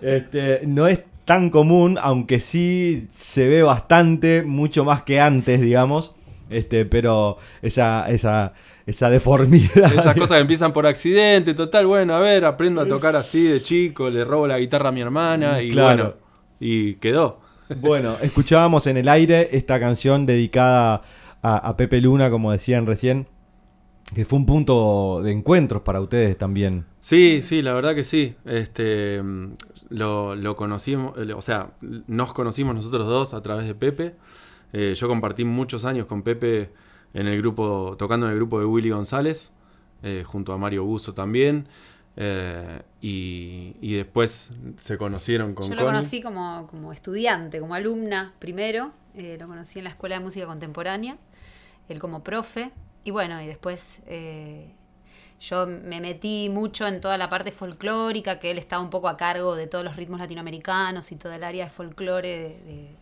Este, 0.02 0.62
no 0.66 0.88
es 0.88 1.00
tan 1.26 1.50
común, 1.50 1.98
aunque 2.02 2.40
sí 2.40 3.08
se 3.12 3.48
ve 3.48 3.62
bastante, 3.64 4.44
mucho 4.44 4.86
más 4.86 5.02
que 5.04 5.20
antes, 5.20 5.60
digamos. 5.60 6.14
Este, 6.50 6.86
pero 6.86 7.38
esa, 7.62 8.10
esa, 8.10 8.54
esa 8.86 9.10
deformidad. 9.10 9.94
Esas 9.94 10.16
cosas 10.16 10.38
que 10.38 10.40
empiezan 10.42 10.74
por 10.74 10.88
accidente, 10.88 11.54
total, 11.54 11.88
bueno, 11.88 12.14
a 12.16 12.20
ver, 12.20 12.46
aprendo 12.46 12.82
a 12.82 12.88
tocar 12.88 13.16
así 13.16 13.44
de 13.44 13.62
chico, 13.62 14.10
le 14.10 14.24
robo 14.24 14.48
la 14.48 14.58
guitarra 14.60 14.90
a 14.90 14.92
mi 14.92 15.02
hermana 15.02 15.62
y 15.62 15.72
Claro. 15.72 16.04
bueno, 16.04 16.14
y 16.60 16.94
quedó. 16.96 17.40
Bueno, 17.82 18.16
escuchábamos 18.22 18.88
en 18.88 18.96
el 18.98 19.10
aire 19.10 19.50
esta 19.52 19.80
canción 19.80 20.26
dedicada 20.26 21.02
a, 21.42 21.58
a 21.58 21.76
Pepe 21.78 22.00
Luna, 22.00 22.30
como 22.30 22.52
decían 22.54 22.86
recién, 22.86 23.28
que 24.16 24.24
fue 24.24 24.40
un 24.40 24.46
punto 24.46 25.22
de 25.22 25.34
encuentros 25.34 25.82
para 25.82 26.00
ustedes 26.00 26.38
también. 26.38 26.86
Sí, 27.02 27.42
sí, 27.42 27.62
la 27.62 27.74
verdad 27.74 27.94
que 27.94 28.06
sí. 28.06 28.36
Este, 28.46 29.22
mm, 29.22 29.52
lo, 29.90 30.36
lo 30.36 30.56
conocimos, 30.56 31.18
eh, 31.18 31.34
o 31.34 31.42
sea, 31.42 31.72
nos 31.82 32.34
conocimos 32.34 32.74
nosotros 32.74 33.06
dos 33.06 33.34
a 33.34 33.42
través 33.42 33.68
de 33.68 33.76
Pepe. 33.76 34.16
Eh, 34.74 34.94
yo 34.96 35.08
compartí 35.08 35.44
muchos 35.46 35.86
años 35.86 36.06
con 36.08 36.22
Pepe 36.24 36.70
en 37.14 37.28
el 37.28 37.38
grupo, 37.38 37.96
tocando 37.98 38.26
en 38.28 38.32
el 38.34 38.38
grupo 38.38 38.60
de 38.60 38.66
Willy 38.66 38.90
González, 38.90 39.52
eh, 40.04 40.24
junto 40.26 40.54
a 40.54 40.58
Mario 40.58 40.84
Buzo 40.84 41.14
también. 41.14 41.68
eh, 42.20 42.82
y, 43.02 43.76
y 43.80 43.94
después 43.96 44.52
se 44.82 44.98
conocieron 44.98 45.54
con 45.54 45.66
Yo 45.70 45.76
lo 45.76 45.78
Connie. 45.84 45.92
conocí 45.92 46.22
como, 46.22 46.68
como 46.68 46.92
estudiante, 46.92 47.60
como 47.60 47.76
alumna 47.76 48.34
primero. 48.40 48.92
eh, 49.16 49.38
lo 49.40 49.48
conocí 49.48 49.80
en 49.80 49.84
la 49.86 49.92
Escuela 49.92 50.18
de 50.18 50.24
Música 50.24 50.46
Contemporánea. 50.48 51.18
Él 51.90 52.00
como 52.00 52.24
profe. 52.24 52.72
Y 53.04 53.12
bueno, 53.12 53.42
y 53.42 53.48
después 53.48 54.02
eh, 54.08 54.74
yo 55.40 55.66
me 55.68 56.02
metí 56.02 56.50
mucho 56.50 56.88
en 56.88 57.00
toda 57.00 57.18
la 57.18 57.30
parte 57.30 57.52
folclórica, 57.52 58.38
que 58.40 58.52
él 58.52 58.58
estaba 58.58 58.82
un 58.82 58.90
poco 58.90 59.08
a 59.08 59.16
cargo 59.16 59.56
de 59.56 59.68
todos 59.68 59.86
los 59.86 59.96
ritmos 59.96 60.20
latinoamericanos 60.20 61.12
y 61.12 61.16
todo 61.16 61.32
el 61.34 61.44
área 61.44 61.66
de 61.66 61.70
folclore 61.72 62.28
de, 62.28 62.50
de- 62.72 62.96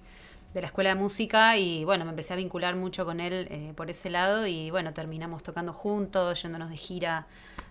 de 0.56 0.62
la 0.62 0.68
Escuela 0.68 0.90
de 0.90 0.96
Música. 0.96 1.56
Y 1.58 1.84
bueno, 1.86 2.06
me 2.06 2.10
empecé 2.12 2.34
a 2.34 2.38
vincular 2.38 2.76
mucho 2.76 3.06
con 3.06 3.20
él 3.20 3.48
eh, 3.52 3.74
por 3.76 3.92
ese 3.92 4.10
lado. 4.10 4.48
Y 4.48 4.72
bueno, 4.72 4.94
terminamos 4.94 5.44
tocando 5.44 5.72
juntos, 5.74 6.42
yéndonos 6.42 6.70
de 6.72 6.78
gira 6.78 7.28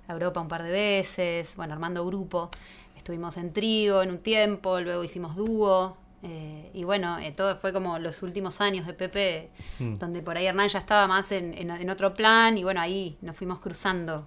a 0.07 0.13
Europa 0.13 0.41
un 0.41 0.49
par 0.49 0.63
de 0.63 0.71
veces, 0.71 1.57
bueno, 1.57 1.73
armando 1.73 2.05
grupo. 2.07 2.51
Estuvimos 2.97 3.37
en 3.39 3.53
trío 3.53 4.03
en 4.03 4.11
un 4.11 4.19
tiempo, 4.19 4.79
luego 4.81 5.03
hicimos 5.03 5.35
dúo. 5.35 5.97
eh, 6.27 6.71
y 6.73 6.85
bueno, 6.85 7.19
eh, 7.19 7.33
todo 7.33 7.55
fue 7.57 7.71
como 7.75 7.99
los 7.99 8.23
últimos 8.23 8.63
años 8.63 8.87
de 8.87 8.95
Pepe, 8.95 9.51
Mm. 9.79 9.97
donde 9.97 10.23
por 10.23 10.39
ahí 10.39 10.47
Hernán 10.47 10.69
ya 10.69 10.79
estaba 10.79 11.07
más 11.07 11.31
en, 11.33 11.53
en- 11.53 11.71
en 11.71 11.91
otro 11.91 12.15
plan. 12.15 12.57
Y 12.57 12.65
bueno, 12.65 12.81
ahí 12.81 13.19
nos 13.21 13.37
fuimos 13.37 13.59
cruzando, 13.61 14.27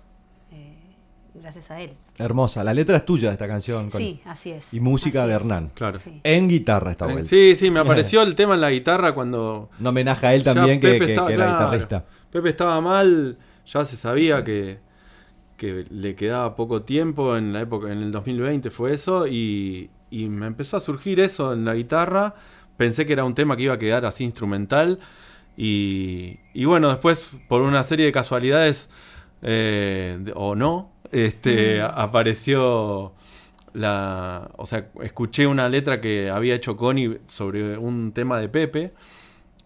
gracias 1.41 1.71
a 1.71 1.79
él. 1.81 1.91
Hermosa. 2.17 2.63
La 2.63 2.73
letra 2.73 2.97
es 2.97 3.05
tuya 3.05 3.29
de 3.29 3.33
esta 3.33 3.47
canción. 3.47 3.89
Sí, 3.91 4.19
así 4.25 4.51
es. 4.51 4.73
Y 4.73 4.79
música 4.79 5.21
así 5.21 5.29
de 5.29 5.35
es. 5.35 5.41
Hernán. 5.41 5.71
Claro. 5.73 5.97
Sí. 5.99 6.19
En 6.23 6.47
guitarra 6.49 6.91
esta 6.91 7.05
vuelta. 7.05 7.23
Sí, 7.23 7.55
sí, 7.55 7.71
me 7.71 7.79
apareció 7.79 8.21
el 8.23 8.35
tema 8.35 8.55
en 8.55 8.61
la 8.61 8.69
guitarra 8.71 9.13
cuando 9.13 9.69
Un 9.79 9.87
homenaje 9.87 10.27
a 10.27 10.33
él 10.35 10.43
también, 10.43 10.79
que, 10.79 10.97
que- 10.99 11.05
estaba- 11.05 11.27
que 11.27 11.33
era 11.33 11.45
claro. 11.45 11.59
guitarrista. 11.65 12.05
Pepe 12.31 12.49
estaba 12.49 12.81
mal, 12.81 13.37
ya 13.65 13.85
se 13.85 13.95
sabía 13.97 14.43
que, 14.43 14.79
que 15.57 15.85
le 15.89 16.15
quedaba 16.15 16.55
poco 16.55 16.81
tiempo 16.83 17.35
en 17.37 17.53
la 17.53 17.61
época, 17.61 17.91
en 17.91 17.99
el 17.99 18.11
2020 18.11 18.69
fue 18.69 18.93
eso, 18.93 19.25
y, 19.27 19.89
y 20.11 20.27
me 20.29 20.45
empezó 20.47 20.77
a 20.77 20.79
surgir 20.79 21.19
eso 21.19 21.53
en 21.53 21.65
la 21.65 21.73
guitarra. 21.73 22.35
Pensé 22.77 23.05
que 23.05 23.13
era 23.13 23.23
un 23.23 23.33
tema 23.33 23.55
que 23.55 23.63
iba 23.63 23.73
a 23.73 23.79
quedar 23.79 24.05
así 24.05 24.23
instrumental. 24.23 24.99
Y, 25.55 26.37
y 26.53 26.65
bueno, 26.65 26.89
después, 26.89 27.35
por 27.47 27.63
una 27.63 27.83
serie 27.83 28.05
de 28.05 28.11
casualidades, 28.11 28.89
eh, 29.41 30.17
de- 30.19 30.33
o 30.35 30.55
no, 30.55 30.91
este, 31.11 31.81
apareció 31.81 33.13
la. 33.73 34.49
O 34.57 34.65
sea, 34.65 34.87
escuché 35.01 35.47
una 35.47 35.69
letra 35.69 36.01
que 36.01 36.29
había 36.29 36.55
hecho 36.55 36.75
Connie 36.77 37.19
sobre 37.27 37.77
un 37.77 38.11
tema 38.11 38.39
de 38.39 38.49
Pepe 38.49 38.93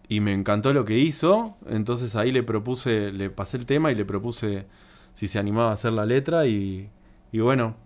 y 0.08 0.20
me 0.20 0.32
encantó 0.32 0.72
lo 0.72 0.84
que 0.84 0.98
hizo. 0.98 1.56
Entonces 1.68 2.16
ahí 2.16 2.30
le 2.30 2.42
propuse, 2.42 3.12
le 3.12 3.30
pasé 3.30 3.56
el 3.56 3.66
tema 3.66 3.90
y 3.92 3.94
le 3.94 4.04
propuse 4.04 4.66
si 5.14 5.26
se 5.28 5.38
animaba 5.38 5.70
a 5.70 5.74
hacer 5.74 5.92
la 5.92 6.04
letra. 6.06 6.46
Y, 6.46 6.90
y 7.32 7.38
bueno, 7.40 7.76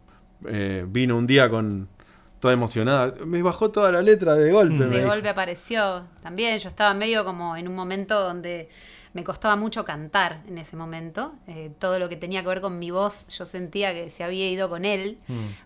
eh, 0.47 0.85
vino 0.89 1.17
un 1.17 1.27
día 1.27 1.49
con 1.49 1.89
toda 2.41 2.53
emocionada. 2.55 3.15
Me 3.25 3.43
bajó 3.43 3.71
toda 3.71 3.93
la 3.93 4.03
letra 4.03 4.35
de 4.35 4.51
golpe. 4.53 4.75
me 4.75 4.87
De 4.87 4.97
dijo. 4.99 5.09
golpe 5.09 5.29
apareció 5.29 6.05
también. 6.23 6.59
Yo 6.59 6.69
estaba 6.69 6.95
medio 6.95 7.25
como 7.25 7.57
en 7.57 7.69
un 7.69 7.75
momento 7.75 8.21
donde 8.21 8.69
me 9.17 9.25
costaba 9.25 9.57
mucho 9.57 9.85
cantar 9.85 10.43
en 10.47 10.59
ese 10.59 10.77
momento. 10.77 11.33
Eh, 11.49 11.73
todo 11.81 11.99
lo 11.99 12.09
que 12.09 12.17
tenía 12.17 12.43
que 12.43 12.49
ver 12.49 12.61
con 12.61 12.79
mi 12.79 12.91
voz, 12.91 13.27
yo 13.29 13.45
sentía 13.45 13.93
que 13.95 14.11
se 14.11 14.23
había 14.23 14.49
ido 14.49 14.69
con 14.69 14.85
él. 14.85 15.19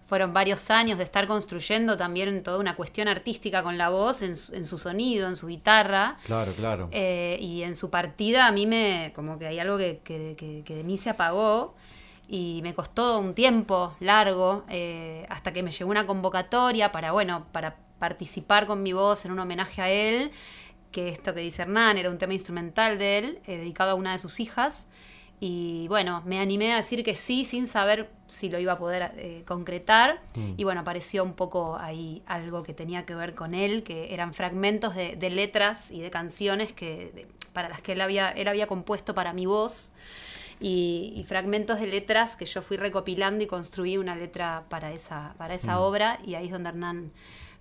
Fueron 0.06 0.32
varios 0.32 0.70
años 0.70 0.96
de 0.96 1.04
estar 1.04 1.26
construyendo 1.26 1.96
también 1.96 2.42
toda 2.42 2.58
una 2.58 2.76
cuestión 2.76 3.08
artística 3.08 3.62
con 3.62 3.76
la 3.76 3.88
voz, 3.90 4.22
en 4.22 4.36
su, 4.36 4.54
en 4.54 4.64
su 4.64 4.78
sonido, 4.78 5.28
en 5.28 5.36
su 5.36 5.48
guitarra. 5.48 6.16
Claro, 6.24 6.52
claro. 6.54 6.88
Eh, 6.92 7.36
y 7.40 7.62
en 7.64 7.74
su 7.76 7.90
partida 7.90 8.46
a 8.46 8.52
mí 8.52 8.66
me, 8.66 9.12
como 9.14 9.38
que 9.38 9.46
hay 9.48 9.58
algo 9.58 9.76
que, 9.76 10.00
que- 10.04 10.34
que- 10.38 10.62
que 10.64 10.74
de 10.76 10.84
mí 10.84 10.96
se 10.96 11.10
apagó 11.10 11.74
y 12.28 12.60
me 12.62 12.74
costó 12.74 13.18
un 13.18 13.34
tiempo 13.34 13.94
largo 13.98 14.64
eh, 14.68 15.26
hasta 15.28 15.52
que 15.52 15.62
me 15.64 15.72
llegó 15.72 15.90
una 15.90 16.06
convocatoria 16.06 16.92
para, 16.92 17.10
bueno, 17.10 17.46
para 17.50 17.76
participar 17.98 18.66
con 18.66 18.82
mi 18.82 18.92
voz 18.92 19.24
en 19.24 19.32
un 19.32 19.40
homenaje 19.40 19.82
a 19.82 19.90
él, 19.90 20.30
que 20.92 21.08
esto 21.08 21.34
que 21.34 21.40
dice 21.40 21.62
Hernán 21.62 21.98
era 21.98 22.10
un 22.10 22.18
tema 22.18 22.32
instrumental 22.32 22.98
de 22.98 23.18
él, 23.18 23.38
eh, 23.46 23.56
dedicado 23.58 23.92
a 23.92 23.94
una 23.94 24.12
de 24.12 24.18
sus 24.18 24.40
hijas. 24.40 24.86
Y 25.42 25.86
bueno, 25.88 26.22
me 26.26 26.38
animé 26.38 26.72
a 26.74 26.76
decir 26.76 27.02
que 27.02 27.14
sí, 27.14 27.46
sin 27.46 27.66
saber 27.66 28.10
si 28.26 28.50
lo 28.50 28.58
iba 28.58 28.72
a 28.74 28.78
poder 28.78 29.12
eh, 29.16 29.42
concretar. 29.46 30.20
Mm. 30.36 30.52
Y 30.58 30.64
bueno, 30.64 30.82
apareció 30.82 31.24
un 31.24 31.32
poco 31.32 31.76
ahí 31.78 32.22
algo 32.26 32.62
que 32.62 32.74
tenía 32.74 33.06
que 33.06 33.14
ver 33.14 33.34
con 33.34 33.54
él, 33.54 33.82
que 33.82 34.12
eran 34.12 34.34
fragmentos 34.34 34.94
de, 34.94 35.16
de 35.16 35.30
letras 35.30 35.90
y 35.90 36.00
de 36.02 36.10
canciones 36.10 36.74
que, 36.74 37.10
de- 37.14 37.26
para 37.54 37.68
las 37.70 37.80
que 37.80 37.92
él 37.92 38.00
había, 38.02 38.30
él 38.32 38.48
había 38.48 38.66
compuesto 38.66 39.14
para 39.14 39.32
mi 39.32 39.46
voz. 39.46 39.92
Y, 40.62 41.14
y 41.16 41.24
fragmentos 41.24 41.80
de 41.80 41.86
letras 41.86 42.36
que 42.36 42.44
yo 42.44 42.60
fui 42.60 42.76
recopilando 42.76 43.42
y 43.42 43.46
construí 43.46 43.96
una 43.96 44.14
letra 44.14 44.64
para 44.68 44.92
esa, 44.92 45.32
para 45.38 45.54
esa 45.54 45.76
Mm. 45.78 45.80
obra. 45.80 46.18
Y 46.22 46.34
ahí 46.34 46.46
es 46.46 46.52
donde 46.52 46.68
Hernán 46.68 47.12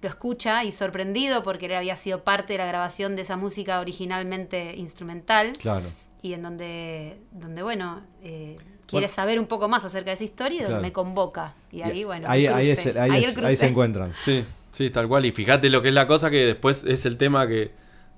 lo 0.01 0.09
escucha 0.09 0.63
y 0.63 0.71
sorprendido 0.71 1.43
porque 1.43 1.65
él 1.65 1.73
había 1.75 1.95
sido 1.95 2.23
parte 2.23 2.53
de 2.53 2.59
la 2.59 2.65
grabación 2.65 3.15
de 3.15 3.23
esa 3.23 3.35
música 3.37 3.79
originalmente 3.79 4.75
instrumental 4.77 5.53
Claro. 5.59 5.89
y 6.21 6.33
en 6.33 6.41
donde, 6.43 7.17
donde 7.31 7.61
bueno, 7.63 8.01
eh, 8.23 8.55
quiere 8.87 9.05
Bueno. 9.05 9.07
saber 9.13 9.39
un 9.39 9.47
poco 9.47 9.67
más 9.67 9.83
acerca 9.85 10.11
de 10.11 10.15
esa 10.15 10.23
historia 10.23 10.55
y 10.55 10.59
donde 10.59 10.67
Claro. 10.73 10.81
me 10.83 10.91
convoca. 10.93 11.53
Y 11.71 11.81
ahí, 11.81 12.03
bueno, 12.05 12.25
ahí- 12.29 12.47
ahí 12.47 12.73
cruce. 12.73 12.89
es- 12.91 12.95
ahí 12.97 13.11
Ahí 13.11 13.23
es- 13.25 13.37
el 13.37 13.45
ahí 13.45 13.55
se 13.55 13.67
encuentran. 13.67 14.13
Sí, 14.23 14.43
sí, 14.71 14.89
tal 14.89 15.07
cual. 15.07 15.25
Y 15.25 15.31
fíjate 15.31 15.69
lo 15.69 15.81
que 15.81 15.89
es 15.89 15.93
la 15.93 16.07
cosa 16.07 16.29
que 16.31 16.45
después 16.45 16.83
es 16.85 17.05
el 17.05 17.17
tema 17.17 17.45
que 17.47 17.71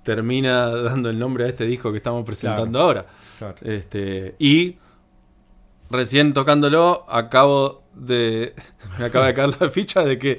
termina 0.03 0.67
dando 0.99 1.09
el 1.09 1.17
nombre 1.19 1.45
a 1.45 1.47
este 1.47 1.65
disco 1.65 1.91
que 1.91 1.97
estamos 1.97 2.23
presentando 2.25 2.71
Claro, 2.79 2.85
ahora. 2.85 3.05
claro. 3.39 3.55
Este, 3.63 4.35
y 4.39 4.77
recién 5.89 6.33
tocándolo, 6.33 7.05
acabo 7.09 7.80
de. 7.95 8.53
Me 8.99 9.05
acaba 9.05 9.27
de 9.27 9.33
caer 9.33 9.49
la 9.59 9.69
ficha 9.69 10.03
de 10.03 10.17
que 10.19 10.37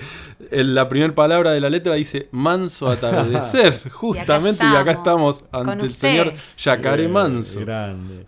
en 0.50 0.74
la 0.74 0.88
primera 0.88 1.14
palabra 1.14 1.53
de 1.53 1.61
la 1.61 1.70
letra 1.70 1.94
dice 1.94 2.28
manso 2.32 2.88
atardecer. 2.88 3.78
justamente, 3.90 4.64
y 4.64 4.76
acá 4.76 4.92
estamos, 4.92 5.44
ante 5.53 5.86
el 5.86 5.94
señor 5.94 6.32
Yacaré 6.59 7.05
Eh, 7.05 7.09
Manso. 7.09 7.61
Grande. 7.61 8.26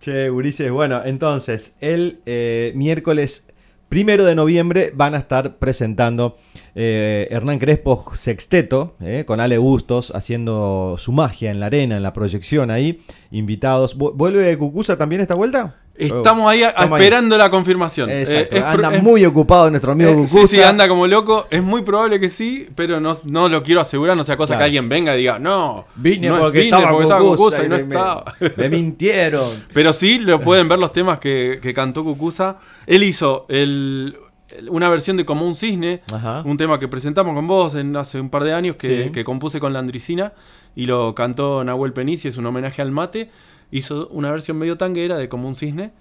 Che, 0.00 0.30
Ulises, 0.30 0.70
bueno, 0.70 1.00
entonces, 1.04 1.76
el 1.80 2.20
eh, 2.26 2.72
miércoles 2.74 3.48
primero 3.88 4.24
de 4.24 4.34
noviembre 4.34 4.90
van 4.94 5.14
a 5.14 5.18
estar 5.18 5.58
presentando 5.58 6.36
eh, 6.74 7.28
Hernán 7.30 7.58
Crespo 7.58 8.02
Sexteto, 8.14 8.96
eh, 9.00 9.24
con 9.26 9.38
Ale 9.38 9.58
Bustos, 9.58 10.10
haciendo 10.14 10.96
su 10.98 11.12
magia 11.12 11.50
en 11.50 11.60
la 11.60 11.66
arena, 11.66 11.96
en 11.98 12.02
la 12.02 12.12
proyección 12.14 12.70
ahí, 12.70 13.00
invitados. 13.30 13.96
¿Vu- 13.96 14.12
¿Vuelve 14.14 14.56
Cucusa 14.58 14.96
también 14.96 15.20
esta 15.20 15.34
vuelta? 15.34 15.81
Estamos 16.06 16.50
ahí 16.50 16.62
esperando 16.62 17.36
la 17.38 17.50
confirmación. 17.50 18.10
Exacto. 18.10 18.54
Eh, 18.56 18.58
es 18.58 18.64
pro- 18.64 18.86
anda 18.86 18.96
es- 18.96 19.02
muy 19.02 19.24
ocupado 19.24 19.70
nuestro 19.70 19.92
amigo 19.92 20.10
eh, 20.10 20.14
Cucuza. 20.14 20.40
Sí, 20.46 20.56
sí, 20.56 20.62
anda 20.62 20.88
como 20.88 21.06
loco. 21.06 21.46
Es 21.50 21.62
muy 21.62 21.82
probable 21.82 22.18
que 22.20 22.30
sí, 22.30 22.68
pero 22.74 23.00
no, 23.00 23.16
no 23.24 23.48
lo 23.48 23.62
quiero 23.62 23.80
asegurar. 23.80 24.16
No 24.16 24.24
sea 24.24 24.36
cosa 24.36 24.48
Claro. 24.54 24.60
que 24.60 24.64
alguien 24.64 24.88
venga 24.88 25.14
y 25.14 25.18
diga, 25.18 25.38
no. 25.38 25.86
Vine 25.94 26.28
no, 26.28 26.38
porque 26.38 26.62
estaba 26.64 26.90
Cucuza 26.90 27.18
Cucuza 27.18 27.64
y 27.64 27.68
no 27.68 27.76
me- 27.76 27.82
estaba. 27.82 28.34
Me 28.56 28.68
mintieron. 28.68 29.48
Pero 29.72 29.92
sí, 29.92 30.18
lo 30.18 30.40
pueden 30.40 30.68
ver 30.68 30.78
los 30.78 30.92
temas 30.92 31.18
que, 31.18 31.58
que 31.62 31.72
cantó 31.74 32.04
Cucuza. 32.04 32.56
Él 32.86 33.02
hizo 33.04 33.46
el- 33.48 34.16
una 34.68 34.88
versión 34.88 35.16
de 35.16 35.24
Como 35.24 35.46
un 35.46 35.54
cisne, 35.54 36.02
Ajá. 36.12 36.42
un 36.44 36.56
tema 36.56 36.78
que 36.78 36.88
presentamos 36.88 37.34
con 37.34 37.46
vos 37.46 37.74
en, 37.74 37.96
hace 37.96 38.20
un 38.20 38.30
par 38.30 38.44
de 38.44 38.52
años, 38.52 38.76
que, 38.76 39.04
Sí. 39.06 39.10
que 39.12 39.24
compuse 39.24 39.60
con 39.60 39.72
la 39.72 39.78
Andricina 39.78 40.32
y 40.74 40.86
lo 40.86 41.14
cantó 41.14 41.62
Nahuel 41.64 41.92
Penici, 41.92 42.28
es 42.28 42.36
un 42.36 42.46
homenaje 42.46 42.82
al 42.82 42.90
mate. 42.90 43.30
Hizo 43.70 44.08
una 44.08 44.30
versión 44.30 44.58
medio 44.58 44.76
tanguera 44.76 45.16
de 45.16 45.28
Como 45.28 45.48
un 45.48 45.56
cisne 45.56 45.92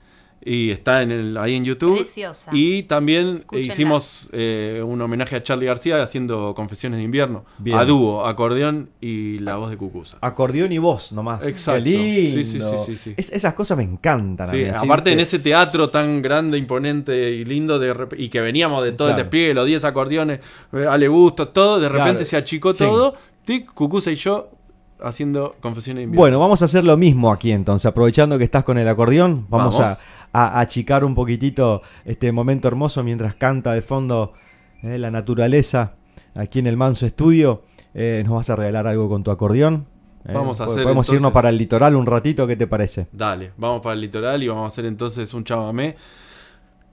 y 0.43 0.71
está 0.71 1.03
en 1.03 1.11
el, 1.11 1.37
ahí 1.37 1.55
en 1.55 1.63
YouTube. 1.63 1.97
Preciosa. 1.97 2.49
Y 2.53 2.83
también 2.83 3.37
Escúchenla. 3.41 3.73
hicimos 3.73 4.29
eh, 4.33 4.81
un 4.85 4.99
homenaje 5.01 5.35
a 5.35 5.43
Charlie 5.43 5.67
García 5.67 6.01
haciendo 6.01 6.53
Confesiones 6.55 6.97
de 6.97 7.03
Invierno, 7.03 7.45
Bien. 7.59 7.77
a 7.77 7.85
dúo, 7.85 8.25
acordeón 8.25 8.89
y 8.99 9.37
la 9.39 9.57
voz 9.57 9.69
de 9.69 9.77
Cucuza. 9.77 10.17
Acordeón 10.21 10.71
y 10.71 10.79
voz 10.79 11.11
nomás. 11.11 11.45
Exacto. 11.45 11.83
Qué 11.83 11.89
lindo. 11.91 12.31
Sí, 12.31 12.43
sí, 12.43 12.59
sí, 12.59 12.75
sí, 12.85 12.97
sí. 12.97 13.13
Es- 13.17 13.31
esas 13.31 13.53
cosas 13.53 13.77
me 13.77 13.83
encantan. 13.83 14.47
a 14.47 14.51
Sí, 14.51 14.57
mí, 14.57 14.63
aparte 14.73 15.11
en 15.13 15.19
ese 15.19 15.37
teatro 15.39 15.89
tan 15.89 16.21
grande, 16.21 16.57
imponente 16.57 17.31
y 17.31 17.45
lindo 17.45 17.77
de 17.77 17.93
rep- 17.93 18.15
y 18.17 18.29
que 18.29 18.41
veníamos 18.41 18.83
de 18.83 18.93
todo 18.93 19.09
Claro. 19.09 19.19
el 19.19 19.23
despliegue, 19.25 19.53
los 19.53 19.65
10 19.67 19.83
acordeones, 19.83 20.39
eh, 20.73 20.85
Ale 20.89 21.07
Busto, 21.07 21.49
todo, 21.49 21.79
de 21.79 21.87
repente 21.89 22.11
Claro. 22.13 22.25
se 22.25 22.37
achicó 22.37 22.73
Sí. 22.73 22.79
todo, 22.83 23.13
tic, 23.45 23.71
Cucuza 23.73 24.09
y 24.11 24.15
yo 24.15 24.49
haciendo 25.03 25.55
confesiones 25.59 26.01
de 26.01 26.03
invierno. 26.03 26.21
Bueno, 26.21 26.39
vamos 26.39 26.61
a 26.61 26.65
hacer 26.65 26.83
lo 26.83 26.95
mismo 26.97 27.31
aquí 27.31 27.51
entonces, 27.51 27.85
aprovechando 27.87 28.37
que 28.37 28.43
estás 28.43 28.63
con 28.63 28.77
el 28.77 28.87
acordeón, 28.87 29.47
vamos, 29.49 29.77
Vamos. 29.79 29.97
A, 29.97 29.99
a 30.33 30.59
achicar 30.59 31.03
un 31.03 31.15
poquitito 31.15 31.81
este 32.05 32.31
momento 32.31 32.67
hermoso 32.67 33.03
mientras 33.03 33.35
canta 33.35 33.73
de 33.73 33.81
fondo 33.81 34.33
eh, 34.83 34.97
la 34.97 35.11
naturaleza 35.11 35.95
aquí 36.35 36.59
en 36.59 36.67
el 36.67 36.77
Manso 36.77 37.05
Estudio. 37.05 37.63
Eh, 37.93 38.21
¿Nos 38.25 38.35
vas 38.35 38.49
a 38.49 38.55
regalar 38.55 38.87
algo 38.87 39.09
con 39.09 39.23
tu 39.23 39.31
acordeón? 39.31 39.87
Eh, 40.25 40.33
Vamos 40.33 40.61
a 40.61 40.65
hacer, 40.65 40.83
Podemos 40.83 41.09
irnos 41.09 41.31
para 41.31 41.49
el 41.49 41.57
litoral 41.57 41.95
un 41.95 42.05
ratito, 42.05 42.47
¿qué 42.47 42.55
te 42.55 42.67
parece? 42.67 43.07
Dale, 43.11 43.51
vamos 43.57 43.81
para 43.81 43.95
el 43.95 44.01
litoral 44.01 44.41
y 44.43 44.47
vamos 44.47 44.65
a 44.65 44.67
hacer 44.67 44.85
entonces 44.85 45.33
un 45.33 45.43
chamamé 45.43 45.95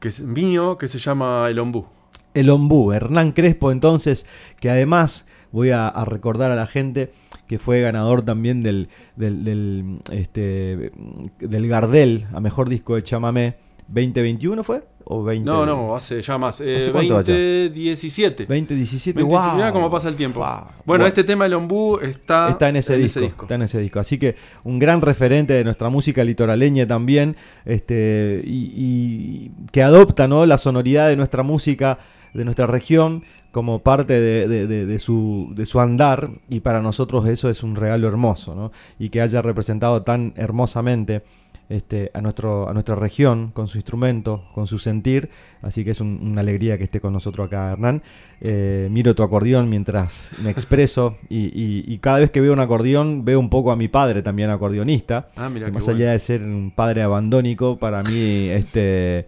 que 0.01 0.09
es 0.09 0.20
mío, 0.20 0.76
que 0.76 0.89
se 0.89 0.99
llama 0.99 1.47
El 1.49 1.59
Ombú. 1.59 1.86
El 2.34 2.51
Ombú, 2.51 2.93
Hernán 2.93 3.32
Crespo 3.32 3.72
entonces, 3.72 4.26
que 4.61 4.70
además 4.70 5.26
voy 5.51 5.70
a, 5.70 5.89
a 5.89 6.05
recordar 6.05 6.51
a 6.51 6.57
la 6.57 6.66
gente 6.66 7.11
que 7.49 7.59
fue 7.59 7.81
ganador 7.81 8.23
también 8.23 8.63
del, 8.63 8.89
del, 9.17 9.45
del, 9.45 9.99
este, 10.13 10.93
del 11.41 11.69
Gardel 11.69 12.27
a 12.33 12.41
Mejor 12.41 12.69
Disco 12.69 12.95
de 12.95 13.03
Chamamé 13.03 13.57
2021 13.89 14.63
fue? 14.63 14.83
¿O 15.05 15.25
20? 15.25 15.45
No, 15.47 15.65
no, 15.65 15.97
hace 15.97 16.21
ya 16.21 16.37
más. 16.37 16.61
Eh, 16.61 16.79
¿Hace 16.79 16.93
cuánto 16.93 17.17
allá? 17.17 17.33
2017. 17.33 18.45
2017, 18.45 19.21
2017, 19.21 19.25
mirá 19.25 19.71
wow. 19.71 19.73
cómo 19.73 19.91
pasa 19.91 20.11
el 20.11 20.17
tiempo. 20.17 20.41
Bueno, 20.41 20.67
Bueno. 20.85 21.07
este 21.07 21.25
tema 21.25 21.47
El 21.47 21.55
Ombú 21.55 21.99
está, 22.03 22.51
Está 22.51 22.69
en 22.69 22.77
ese, 22.77 22.97
disco, 22.99 23.21
Está 23.21 23.55
en 23.55 23.63
ese 23.63 23.81
disco. 23.81 23.99
Así 23.99 24.19
que 24.19 24.37
un 24.65 24.79
gran 24.79 25.01
referente 25.01 25.55
de 25.55 25.65
nuestra 25.65 25.89
música 25.89 26.23
litoraleña 26.23 26.87
también. 26.87 27.37
Este, 27.65 28.43
y, 28.45 28.73
y 28.77 29.51
que 29.73 29.83
adopta 29.83 30.29
¿no? 30.29 30.45
la 30.45 30.59
sonoridad 30.59 31.09
de 31.09 31.17
nuestra 31.17 31.43
música, 31.43 31.99
de 32.35 32.45
nuestra 32.45 32.67
región, 32.67 33.25
como 33.59 33.81
parte 33.81 34.13
de, 34.21 34.47
de- 34.47 34.67
de- 34.69 34.87
de 34.87 34.99
su, 35.01 35.51
de 35.55 35.67
su 35.67 35.81
andar. 35.81 36.31
Y 36.49 36.61
para 36.61 36.81
nosotros 36.81 37.27
eso 37.29 37.51
es 37.51 37.65
un 37.65 37.75
regalo 37.75 38.07
hermoso. 38.07 38.55
¿no? 38.55 38.71
Y 39.01 39.09
que 39.09 39.21
haya 39.21 39.43
representado 39.43 40.03
tan 40.03 40.33
hermosamente. 40.37 41.23
Este, 41.71 42.11
a, 42.15 42.23
nuestro, 42.23 42.67
a 42.67 42.73
nuestra 42.73 42.95
región 42.95 43.51
con 43.53 43.69
su 43.69 43.77
instrumento, 43.77 44.43
con 44.55 44.67
su 44.67 44.79
sentir. 44.79 45.29
Así 45.61 45.85
que 45.85 45.91
es 45.91 46.01
un- 46.01 46.19
una 46.23 46.41
alegría 46.41 46.79
que 46.79 46.85
esté 46.85 46.99
con 46.99 47.13
nosotros 47.13 47.47
acá, 47.49 47.73
Hernán. 47.73 48.03
Eh, 48.41 48.89
miro 48.91 49.15
tu 49.15 49.23
acordeón 49.23 49.69
mientras 49.69 50.33
me 50.43 50.49
expreso 50.51 51.19
y, 51.29 51.47
y- 51.49 51.85
y 51.87 51.99
cada 51.99 52.21
vez 52.21 52.31
que 52.31 52.41
veo 52.41 52.55
un 52.55 52.61
acordeón 52.61 53.23
veo 53.27 53.39
un 53.39 53.51
poco 53.51 53.71
a 53.71 53.77
mi 53.77 53.89
padre 53.89 54.23
también 54.23 54.49
acordeonista. 54.49 55.29
Ah, 55.37 55.51
mira 55.51 55.67
que 55.67 55.73
más 55.73 55.85
bueno. 55.85 55.99
allá 55.99 56.13
de 56.13 56.19
ser 56.21 56.41
un 56.43 56.71
padre 56.75 57.03
abandónico, 57.03 57.77
para 57.79 58.03
mí 58.03 58.49
este, 58.49 59.27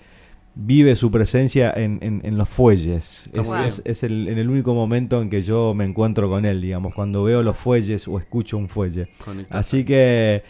vive 0.62 0.94
su 0.96 1.10
presencia 1.10 1.72
en, 1.74 1.98
en- 2.02 2.20
en 2.24 2.36
los 2.38 2.48
fuelles. 2.48 3.30
Es, 3.84 4.02
el, 4.02 4.28
en 4.28 4.38
el 4.38 4.48
único 4.50 4.74
momento 4.74 5.20
en 5.22 5.30
que 5.30 5.42
yo 5.42 5.74
me 5.74 5.84
encuentro 5.84 6.28
con 6.28 6.44
él, 6.44 6.60
digamos, 6.60 6.94
cuando 6.94 7.22
veo 7.24 7.42
los 7.42 7.56
fuelles 7.56 8.06
o 8.08 8.18
escucho 8.18 8.56
un 8.58 8.68
fuelle. 8.68 9.08
Conectado. 9.24 9.60
Así 9.60 9.84
que 9.84 10.42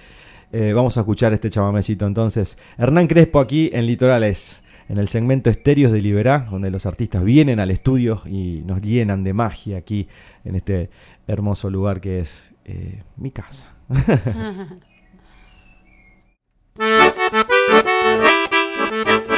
eh, 0.52 0.72
vamos 0.74 0.96
a 0.96 1.00
escuchar 1.00 1.32
este 1.32 1.50
chamamecito 1.50 2.06
entonces. 2.06 2.58
Hernán 2.76 3.06
Crespo 3.06 3.38
aquí 3.40 3.70
en 3.72 3.86
Litorales, 3.86 4.62
en 4.88 4.98
el 4.98 5.08
segmento 5.08 5.48
Estéreos 5.50 5.92
de 5.92 6.00
Liberá, 6.00 6.48
donde 6.50 6.70
los 6.70 6.86
artistas 6.86 7.22
vienen 7.24 7.60
al 7.60 7.70
estudio 7.70 8.22
y 8.26 8.62
nos 8.66 8.82
llenan 8.82 9.22
de 9.22 9.32
magia 9.32 9.78
aquí 9.78 10.08
en 10.44 10.56
este 10.56 10.90
hermoso 11.28 11.70
lugar 11.70 12.00
que 12.00 12.18
es 12.18 12.54
eh, 12.64 13.02
mi 13.16 13.30
casa. 13.30 13.68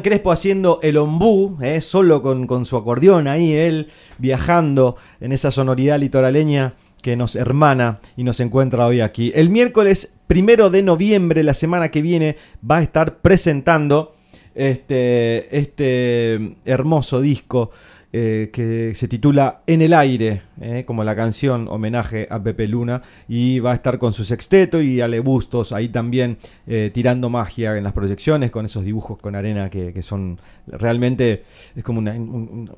Crespo 0.00 0.32
haciendo 0.32 0.80
el 0.82 0.96
ombú, 0.96 1.58
eh, 1.62 1.80
solo 1.80 2.22
con, 2.22 2.46
con 2.46 2.64
su 2.64 2.76
acordeón 2.76 3.28
ahí, 3.28 3.52
él 3.52 3.88
viajando 4.18 4.96
en 5.20 5.32
esa 5.32 5.50
sonoridad 5.50 5.98
litoraleña 5.98 6.74
que 7.02 7.16
nos 7.16 7.36
hermana 7.36 8.00
y 8.16 8.24
nos 8.24 8.40
encuentra 8.40 8.86
hoy 8.86 9.00
aquí. 9.00 9.32
El 9.34 9.50
miércoles 9.50 10.14
primero 10.26 10.70
de 10.70 10.82
noviembre, 10.82 11.42
la 11.42 11.54
semana 11.54 11.90
que 11.90 12.02
viene, 12.02 12.36
va 12.68 12.78
a 12.78 12.82
estar 12.82 13.18
presentando 13.18 14.14
este, 14.54 15.56
este 15.56 16.56
hermoso 16.64 17.20
disco 17.20 17.70
eh, 18.12 18.50
que 18.52 18.94
se 18.94 19.06
titula 19.08 19.60
En 19.66 19.82
el 19.82 19.92
aire, 19.92 20.42
eh, 20.60 20.84
como 20.86 21.04
la 21.04 21.14
canción 21.14 21.68
homenaje 21.68 22.26
a 22.30 22.42
Pepe 22.42 22.66
Luna, 22.66 23.02
y 23.28 23.60
va 23.60 23.72
a 23.72 23.74
estar 23.74 23.98
con 23.98 24.12
su 24.12 24.24
sexteto 24.24 24.80
y 24.80 25.00
Ale 25.00 25.20
Bustos 25.20 25.72
ahí 25.72 25.88
también 25.90 26.38
eh, 26.66 26.90
tirando 26.92 27.28
magia 27.30 27.76
en 27.76 27.84
las 27.84 27.92
proyecciones 27.92 28.50
con 28.50 28.64
esos 28.64 28.84
dibujos 28.84 29.18
con 29.18 29.34
arena 29.34 29.68
que, 29.70 29.92
que 29.92 30.02
son 30.02 30.40
realmente 30.66 31.42
es 31.76 31.84
como 31.84 31.98
una, 31.98 32.12
un- 32.12 32.30
un- 32.30 32.70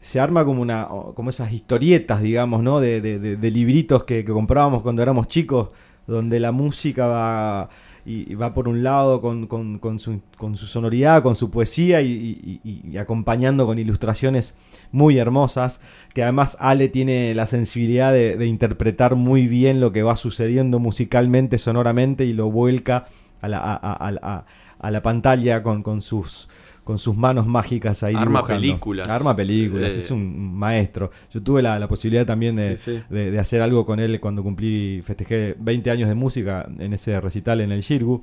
se 0.00 0.20
arma 0.20 0.44
como 0.44 0.62
una 0.62 0.86
como 1.14 1.30
esas 1.30 1.52
historietas 1.52 2.22
digamos 2.22 2.62
no 2.62 2.78
de, 2.78 3.00
de- 3.00 3.50
libritos 3.50 4.04
que 4.04 4.24
comprábamos 4.24 4.82
cuando 4.82 5.02
éramos 5.02 5.26
chicos 5.26 5.70
donde 6.06 6.38
la 6.38 6.52
música 6.52 7.06
va 7.06 7.68
y, 8.06 8.34
va 8.36 8.54
por 8.54 8.68
un 8.68 8.84
lado 8.84 9.20
con, 9.20 9.46
con- 9.48 9.98
su, 9.98 10.20
con 10.38 10.56
su 10.56 10.66
sonoridad, 10.66 11.22
con 11.24 11.34
su 11.34 11.50
poesía 11.50 12.00
y, 12.02 12.96
acompañando 12.98 13.66
con 13.66 13.78
ilustraciones 13.78 14.54
muy 14.92 15.18
hermosas, 15.18 15.80
que 16.14 16.22
además 16.22 16.56
Ale 16.60 16.88
tiene 16.88 17.34
la 17.34 17.46
sensibilidad 17.46 18.12
de, 18.12 18.46
interpretar 18.46 19.16
muy 19.16 19.48
bien 19.48 19.80
lo 19.80 19.92
que 19.92 20.02
va 20.04 20.14
sucediendo 20.16 20.78
musicalmente, 20.78 21.58
sonoramente 21.58 22.24
y 22.24 22.32
lo 22.32 22.50
vuelca 22.50 23.06
a 23.40 23.48
la, 23.48 23.58
a- 23.58 23.78
a- 23.82 24.44
a 24.78 24.90
la 24.90 25.02
pantalla 25.02 25.62
con, 25.62 25.82
con 25.82 26.00
sus 26.00 26.48
con 26.86 26.98
sus 27.00 27.16
manos 27.16 27.46
mágicas 27.48 28.04
ahí 28.04 28.14
Arma 28.14 28.38
dibujando. 28.38 28.62
películas. 28.62 29.08
Arma 29.08 29.34
películas, 29.34 29.92
Eh. 29.94 29.98
es 29.98 30.10
un 30.12 30.54
maestro. 30.54 31.10
Yo 31.32 31.42
tuve 31.42 31.60
la, 31.60 31.80
la 31.80 31.88
posibilidad 31.88 32.24
también 32.24 32.54
de, 32.54 32.76
Sí, 32.76 32.92
sí. 32.96 33.02
de- 33.10 33.32
de 33.32 33.38
hacer 33.40 33.60
algo 33.60 33.84
con 33.84 33.98
él 33.98 34.20
cuando 34.20 34.44
cumplí, 34.44 35.00
festejé 35.02 35.56
20 35.58 35.90
años 35.90 36.08
de 36.08 36.14
música 36.14 36.68
en 36.78 36.92
ese 36.92 37.20
recital 37.20 37.60
en 37.60 37.72
el 37.72 37.80
Shirgu, 37.80 38.22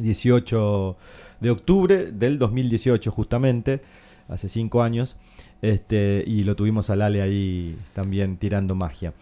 18 0.00 0.96
de 1.40 1.50
octubre 1.50 2.10
del 2.12 2.38
2018 2.38 3.10
justamente, 3.10 3.80
hace 4.28 4.48
5 4.48 4.82
años, 4.82 5.16
este, 5.62 6.22
y 6.26 6.44
lo 6.44 6.56
tuvimos 6.56 6.90
al 6.90 7.02
Ale 7.02 7.22
ahí 7.22 7.76
también 7.92 8.36
tirando 8.36 8.74
magia. 8.74 9.12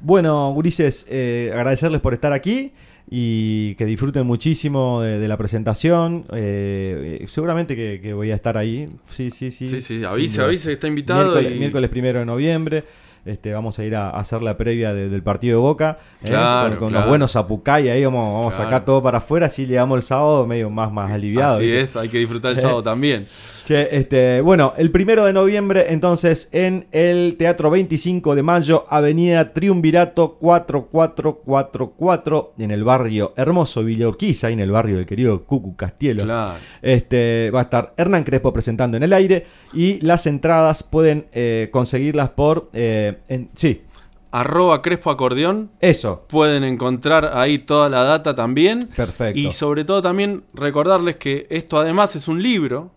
Bueno, 0.00 0.52
Gurises, 0.52 1.06
eh, 1.08 1.50
agradecerles 1.54 2.00
por 2.00 2.12
estar 2.14 2.32
aquí 2.32 2.72
y 3.10 3.74
que 3.76 3.84
disfruten 3.86 4.26
muchísimo 4.26 5.00
de, 5.02 5.18
de 5.18 5.28
la 5.28 5.36
presentación. 5.36 6.24
eh, 6.32 7.18
eh, 7.22 7.26
seguramente 7.28 7.76
que, 7.76 8.00
que 8.02 8.12
voy 8.12 8.30
a 8.32 8.34
estar 8.34 8.56
ahí. 8.58 8.86
Sí, 9.10 9.30
sí, 9.30 9.50
sí. 9.50 9.68
Sí, 9.68 9.80
sí, 9.80 10.04
avise, 10.04 10.42
avise 10.42 10.68
que 10.68 10.72
está 10.74 10.88
invitado 10.88 11.20
Miércoles, 11.22 11.52
y- 11.54 11.58
miércoles 11.58 11.90
primero 11.90 12.18
de 12.18 12.26
noviembre. 12.26 12.84
Este, 13.24 13.52
vamos 13.52 13.76
a 13.80 13.84
ir 13.84 13.96
a, 13.96 14.10
a 14.10 14.20
hacer 14.20 14.40
la 14.40 14.56
previa 14.56 14.94
de- 14.94 15.08
del 15.08 15.20
partido 15.20 15.58
de 15.58 15.62
Boca 15.62 15.98
¿eh? 16.22 16.26
Claro, 16.28 16.70
con, 16.70 16.78
con 16.78 16.88
claro. 16.90 17.00
los 17.02 17.08
buenos 17.08 17.32
Zapucay 17.32 17.88
ahí 17.88 18.04
vamos, 18.04 18.20
vamos 18.32 18.54
a 18.54 18.56
Claro. 18.58 18.70
sacar 18.70 18.84
todo 18.84 19.02
para 19.02 19.18
afuera 19.18 19.46
así 19.46 19.66
llegamos 19.66 19.96
el 19.96 20.02
sábado 20.04 20.46
medio 20.46 20.70
más, 20.70 20.92
más 20.92 21.10
aliviado 21.10 21.56
Así 21.56 21.64
¿viste? 21.64 21.80
es, 21.80 21.96
hay 21.96 22.08
que 22.08 22.18
disfrutar 22.18 22.52
el 22.52 22.60
sábado 22.60 22.82
también. 22.84 23.26
Che, 23.66 23.96
este, 23.96 24.40
bueno, 24.42 24.74
el 24.76 24.92
primero 24.92 25.24
de 25.24 25.32
noviembre, 25.32 25.86
entonces, 25.88 26.48
en 26.52 26.86
el 26.92 27.34
Teatro 27.36 27.68
25 27.68 28.36
de 28.36 28.44
Mayo, 28.44 28.84
Avenida 28.88 29.52
Triunvirato 29.52 30.36
4444, 30.38 32.54
en 32.58 32.70
el 32.70 32.84
barrio 32.84 33.32
hermoso 33.36 33.82
Villa 33.82 34.06
Urquiza, 34.06 34.50
en 34.50 34.60
el 34.60 34.70
barrio 34.70 34.98
del 34.98 35.06
querido 35.06 35.42
Cucu 35.44 35.74
Castielo. 35.74 36.22
Claro. 36.22 36.54
Este, 36.80 37.50
va 37.52 37.58
a 37.58 37.62
estar 37.64 37.92
Hernán 37.96 38.22
Crespo 38.22 38.52
presentando 38.52 38.96
en 38.96 39.02
el 39.02 39.12
aire 39.12 39.44
y 39.72 39.98
las 40.00 40.28
entradas 40.28 40.84
pueden 40.84 41.26
eh, 41.32 41.68
conseguirlas 41.72 42.28
por. 42.30 42.70
eh, 42.72 43.18
en- 43.26 43.50
sí, 43.54 43.82
Arroba 44.30 44.80
Crespo 44.82 45.10
Acordeón. 45.10 45.70
eso. 45.80 46.24
Pueden 46.28 46.62
encontrar 46.62 47.30
ahí 47.34 47.58
toda 47.60 47.88
la 47.88 48.04
data 48.04 48.34
también. 48.34 48.80
Perfecto. 48.94 49.38
Y 49.40 49.50
sobre 49.50 49.84
todo 49.84 50.02
también 50.02 50.44
recordarles 50.52 51.16
que 51.16 51.46
esto 51.50 51.78
además 51.80 52.14
es 52.16 52.28
un 52.28 52.42
libro 52.42 52.90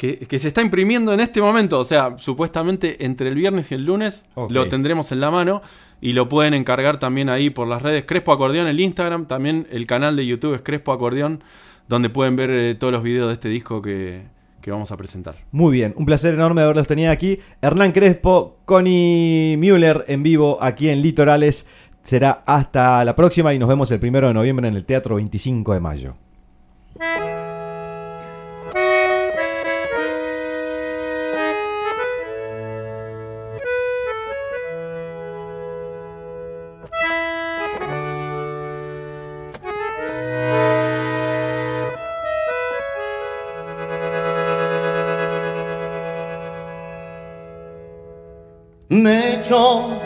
que, 0.00 0.16
que 0.16 0.38
se 0.38 0.48
está 0.48 0.62
imprimiendo 0.62 1.12
en 1.12 1.20
este 1.20 1.42
momento. 1.42 1.78
O 1.78 1.84
sea, 1.84 2.14
supuestamente 2.16 3.04
entre 3.04 3.28
el 3.28 3.34
viernes 3.34 3.70
y 3.70 3.74
el 3.74 3.84
lunes 3.84 4.24
lo 4.48 4.66
tendremos 4.66 5.12
en 5.12 5.20
la 5.20 5.30
mano. 5.30 5.60
Y 6.00 6.14
lo 6.14 6.26
pueden 6.26 6.54
encargar 6.54 6.98
también 6.98 7.28
ahí 7.28 7.50
por 7.50 7.68
las 7.68 7.82
redes 7.82 8.06
Crespo 8.06 8.32
Acordeón, 8.32 8.66
el 8.66 8.80
Instagram, 8.80 9.26
también 9.26 9.66
el 9.70 9.86
canal 9.86 10.16
de 10.16 10.24
YouTube 10.24 10.54
es 10.54 10.62
Crespo 10.62 10.92
Acordeón, 10.92 11.44
donde 11.86 12.08
pueden 12.08 12.34
ver 12.36 12.48
eh, 12.48 12.74
todos 12.74 12.94
los 12.94 13.02
videos 13.02 13.26
de 13.26 13.34
este 13.34 13.50
disco 13.50 13.82
que, 13.82 14.22
que 14.62 14.70
vamos 14.70 14.90
a 14.90 14.96
presentar. 14.96 15.34
Muy 15.52 15.72
bien, 15.72 15.92
un 15.98 16.06
placer 16.06 16.32
enorme 16.32 16.62
haberlos 16.62 16.86
tenido 16.86 17.12
aquí. 17.12 17.38
Hernán 17.60 17.92
Crespo, 17.92 18.60
Connie 18.64 19.58
Müller 19.58 20.06
en 20.08 20.22
vivo 20.22 20.56
aquí 20.62 20.88
en 20.88 21.02
Litorales. 21.02 21.66
Será 22.02 22.42
hasta 22.46 23.04
la 23.04 23.14
próxima 23.14 23.52
y 23.52 23.58
nos 23.58 23.68
vemos 23.68 23.90
el 23.90 24.00
primero 24.00 24.28
de 24.28 24.32
noviembre 24.32 24.66
en 24.66 24.76
el 24.76 24.86
Teatro 24.86 25.16
25 25.16 25.74
de 25.74 25.80
Mayo. 25.80 26.14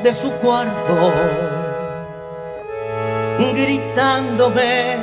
De 0.03 0.11
su 0.11 0.31
cuarto 0.41 1.13
gritándome 3.55 4.97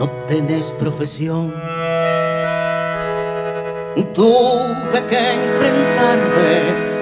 no 0.00 0.08
tenés 0.26 0.72
profesión 0.72 1.54
tuve 4.16 5.06
que 5.08 5.32
enfrentarme 5.32 6.54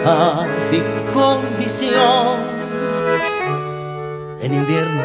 a 0.05 0.47
mi 0.70 0.83
condición. 1.12 2.55
En 4.41 4.53
invierno 4.53 5.03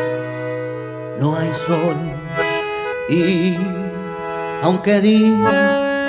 no 1.20 1.36
hay 1.38 1.54
sol 1.54 1.96
y 3.08 3.56
aunque 4.62 5.00
di 5.00 5.34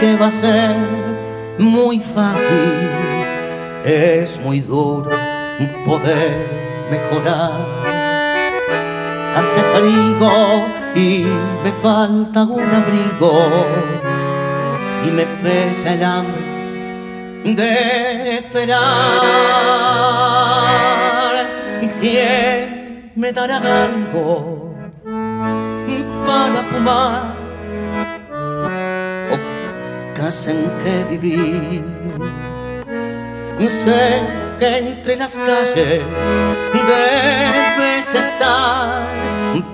que 0.01 0.17
va 0.17 0.27
a 0.27 0.31
ser 0.31 1.30
muy 1.59 2.01
fácil, 2.01 2.89
es 3.85 4.41
muy 4.41 4.61
duro 4.61 5.11
poder 5.85 6.49
mejorar. 6.91 7.81
Hace 9.37 9.61
frío 9.75 10.31
y 10.95 11.25
me 11.65 11.73
falta 11.83 12.43
un 12.43 12.63
abrigo 12.63 13.67
y 15.07 15.11
me 15.11 15.25
pesa 15.43 15.95
el 15.95 16.05
hambre 16.05 16.51
de 17.45 18.35
esperar. 18.35 18.81
¿Quién 22.01 23.13
me 23.15 23.31
dará 23.31 23.59
algo 23.59 24.75
para 26.25 26.63
fumar? 26.63 27.40
Casa 30.21 30.51
en 30.51 30.71
que 30.83 31.17
vivir. 31.17 31.83
Sé 33.69 34.23
que 34.59 34.79
entre 34.79 35.17
las 35.17 35.35
calles 35.37 36.03
debes 36.91 38.15
estar, 38.15 39.07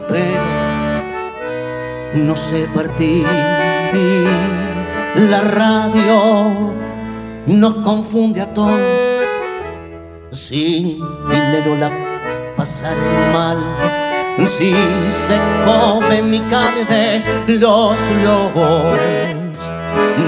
pero 0.08 0.42
no 2.14 2.36
sé 2.36 2.68
partir. 2.72 3.26
La 5.30 5.40
radio 5.40 6.72
nos 7.46 7.74
confunde 7.76 8.40
a 8.40 8.54
todos. 8.54 8.80
Sin 10.30 11.00
dinero 11.28 11.74
la 11.80 11.90
pasaré 12.56 13.10
mal. 13.32 13.58
Si 14.38 14.70
se 15.26 15.38
come 15.64 16.22
mi 16.22 16.40
carne 16.40 17.24
los 17.48 17.98
lobos 18.22 18.98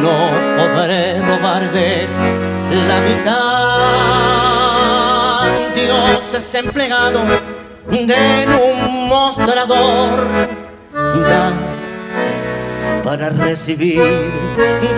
no 0.02 0.18
podré 0.56 1.20
robarles 1.20 2.10
la 2.88 3.00
mitad. 3.00 3.48
Dios 5.74 6.34
es 6.34 6.54
empleado 6.54 7.20
en 7.90 8.50
un 8.50 9.08
mostrador. 9.08 10.28
Da 10.92 11.52
para 13.02 13.30
recibir. 13.30 14.02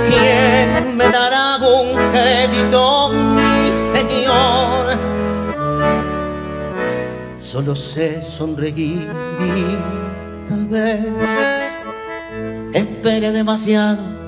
¿Quién 0.08 0.96
me 0.96 1.08
dará 1.08 1.56
un 1.58 1.96
crédito, 2.10 3.10
mi 3.12 3.72
señor? 3.92 4.98
Solo 7.40 7.74
sé 7.74 8.22
sonreír 8.22 9.08
y 9.40 10.48
tal 10.48 10.66
vez 10.66 11.00
esperé 12.72 13.32
demasiado. 13.32 14.19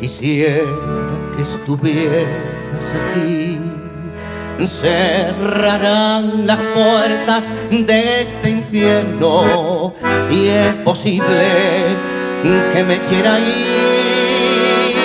Quisiera 0.00 0.62
que 1.34 1.42
estuvieras 1.42 2.94
aquí. 2.94 3.58
Cerrarán 4.64 6.46
las 6.46 6.60
puertas 6.60 7.52
de 7.70 8.22
este 8.22 8.50
infierno 8.50 9.92
y 10.30 10.48
es 10.48 10.74
posible 10.76 11.24
que 12.72 12.84
me 12.84 12.98
quiera 13.08 13.38
ir. 13.38 14.98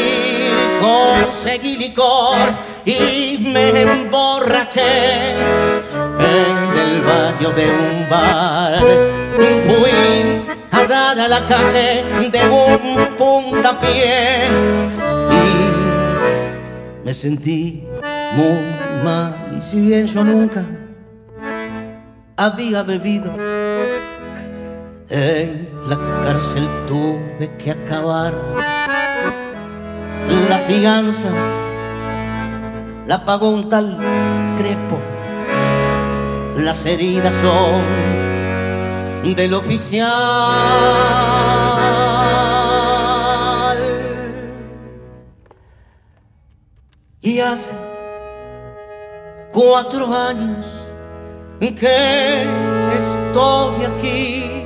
Conseguí 0.81 1.77
licor 1.77 2.49
y 2.85 3.37
me 3.51 3.81
emborraché 3.81 5.31
en 6.19 6.57
el 6.83 7.01
baño 7.01 7.49
de 7.55 7.65
un 7.65 8.09
bar. 8.09 8.83
Fui 9.65 10.42
a 10.73 10.87
dar 10.87 11.19
a 11.19 11.27
la 11.27 11.45
calle 11.45 12.03
de 12.31 12.49
un 12.49 13.05
puntapié 13.17 14.47
y 15.31 17.05
me 17.05 17.13
sentí 17.13 17.87
muy 18.35 19.03
mal. 19.03 19.35
Y 19.55 19.61
si 19.61 19.79
bien 19.79 20.07
yo 20.07 20.23
nunca 20.23 20.65
había 22.35 22.83
bebido, 22.83 23.31
en 25.09 25.69
la 25.87 25.97
cárcel 26.23 26.67
tuve 26.87 27.51
que 27.57 27.71
acabar 27.71 28.33
la 30.49 30.57
fianza. 30.59 31.29
La 33.05 33.25
pagó 33.25 33.49
un 33.49 33.69
tal 33.69 33.97
Crespo. 34.57 34.99
Las 36.57 36.85
heridas 36.85 37.35
son 37.35 38.22
del 39.23 39.53
oficial. 39.53 40.11
Y 47.21 47.39
hace 47.39 47.73
cuatro 49.53 50.13
años 50.13 50.87
que 51.59 52.43
estoy 52.95 53.85
aquí. 53.85 54.65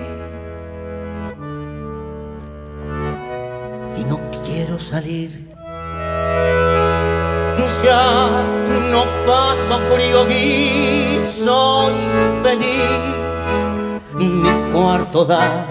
Y 3.96 4.04
no 4.06 4.20
quiero 4.44 4.80
salir. 4.80 5.48
Ya 7.84 8.44
no 8.92 9.06
paso 9.26 9.80
frío 9.90 10.28
y 10.30 11.20
soy 11.20 11.94
feliz. 12.44 13.27
Mi 14.18 14.44
cuarto 14.74 15.26
da 15.26 15.66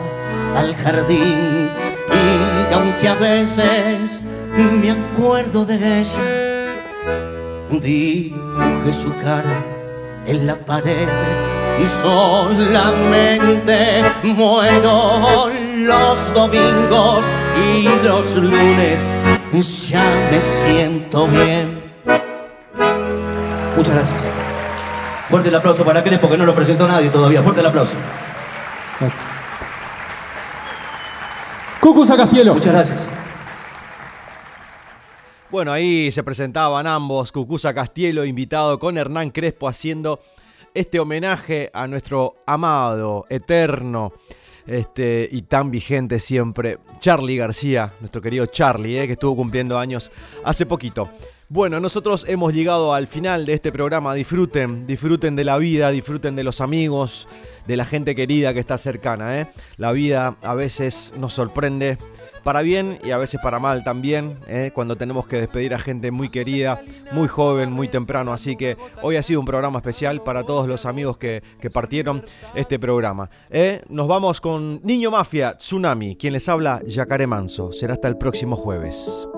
al 0.57 0.75
jardín 0.75 1.69
y 2.09 2.75
aunque 2.75 3.09
a 3.09 3.15
veces 3.15 4.23
me 4.81 4.91
acuerdo 4.91 5.65
de 5.65 6.01
ella, 6.01 6.11
dibujé 7.71 8.93
su 8.93 9.13
cara 9.23 9.65
en 10.27 10.47
la 10.47 10.57
pared 10.57 11.09
y 11.83 11.87
solamente 12.03 14.03
muero 14.23 15.51
los 15.85 16.35
domingos 16.35 17.25
y 17.77 17.89
los 18.05 18.35
lunes 18.37 19.13
ya 19.63 20.05
me 20.31 20.41
siento 20.41 21.27
bien. 21.29 21.83
Muchas 23.77 23.95
gracias. 23.95 24.31
Fuerte 25.29 25.49
el 25.49 25.55
aplauso 25.55 25.85
para 25.85 26.03
Crespo 26.03 26.29
porque 26.29 26.39
no 26.39 26.47
lo 26.47 26.55
presentó 26.55 26.87
nadie 26.87 27.11
todavía. 27.11 27.43
Fuerte 27.43 27.61
el 27.61 27.67
aplauso. 27.67 27.95
Gracias. 29.01 29.25
Cucusa 31.81 32.17
Castielo. 32.17 32.55
Muchas 32.55 32.73
gracias. 32.73 33.09
Bueno, 35.51 35.73
ahí 35.73 36.11
se 36.11 36.25
presentaban 36.25 36.87
ambos, 36.87 37.31
Cucusa 37.31 37.73
Castielo, 37.73 38.25
invitado 38.25 38.79
con 38.81 38.99
Hernán 38.99 39.31
Crespo, 39.31 39.69
haciendo 39.69 40.21
este 40.75 40.99
homenaje 40.99 41.71
a 41.73 41.87
nuestro 41.87 42.35
amado, 42.45 43.25
eterno 43.31 44.13
este, 44.67 45.29
y 45.31 45.43
tan 45.43 45.71
vigente 45.71 46.19
siempre, 46.19 46.79
Charlie 46.99 47.37
García, 47.37 47.93
nuestro 48.01 48.21
querido 48.21 48.47
Charlie, 48.47 48.99
eh, 48.99 49.07
que 49.07 49.13
estuvo 49.13 49.37
cumpliendo 49.37 49.79
años 49.79 50.11
hace 50.45 50.67
poquito. 50.67 51.09
Bueno, 51.49 51.79
nosotros 51.79 52.25
hemos 52.27 52.53
llegado 52.53 52.93
al 52.93 53.07
final 53.07 53.47
de 53.47 53.53
este 53.53 53.71
programa. 53.71 54.15
Disfruten, 54.15 54.85
disfruten 54.85 55.37
de 55.37 55.45
la 55.45 55.59
vida, 55.59 55.93
disfruten 55.93 56.35
de 56.35 56.43
los 56.43 56.61
amigos, 56.61 57.29
de 57.69 57.77
la 57.77 57.85
gente 57.85 58.17
querida 58.17 58.53
que 58.53 58.59
está 58.59 58.77
cercana. 58.79 59.41
¿eh? 59.41 59.49
La 59.77 59.93
vida 59.93 60.37
a 60.43 60.55
veces 60.55 61.15
nos 61.17 61.35
sorprende 61.35 61.99
para 62.43 62.63
bien 62.63 62.99
y 63.05 63.13
a 63.13 63.19
veces 63.19 63.41
para 63.41 63.61
mal 63.61 63.85
también, 63.85 64.41
¿eh? 64.49 64.73
cuando 64.75 64.97
tenemos 64.97 65.29
que 65.29 65.37
despedir 65.37 65.73
a 65.73 65.79
gente 65.79 66.11
muy 66.11 66.31
querida, 66.31 66.81
muy 67.13 67.29
joven, 67.29 67.71
muy 67.71 67.87
temprano. 67.87 68.33
Así 68.33 68.57
que 68.57 68.77
hoy 69.03 69.15
ha 69.15 69.23
sido 69.23 69.39
un 69.39 69.47
programa 69.47 69.79
especial 69.79 70.23
para 70.23 70.43
todos 70.43 70.67
los 70.67 70.85
amigos 70.85 71.17
que, 71.17 71.45
que 71.61 71.71
partieron 71.71 72.25
este 72.57 72.81
programa. 72.81 73.31
¿eh? 73.51 73.83
Nos 73.89 74.09
vamos 74.09 74.41
con 74.41 74.81
Niño 74.83 75.13
Mafia, 75.13 75.57
Tsunami, 75.57 76.17
quien 76.17 76.33
les 76.33 76.49
habla, 76.49 76.83
Yacaré 76.85 77.29
Manso. 77.29 77.73
Será 77.73 77.93
hasta 77.93 78.09
el 78.09 78.19
próximo 78.19 78.57
jueves. 78.57 79.29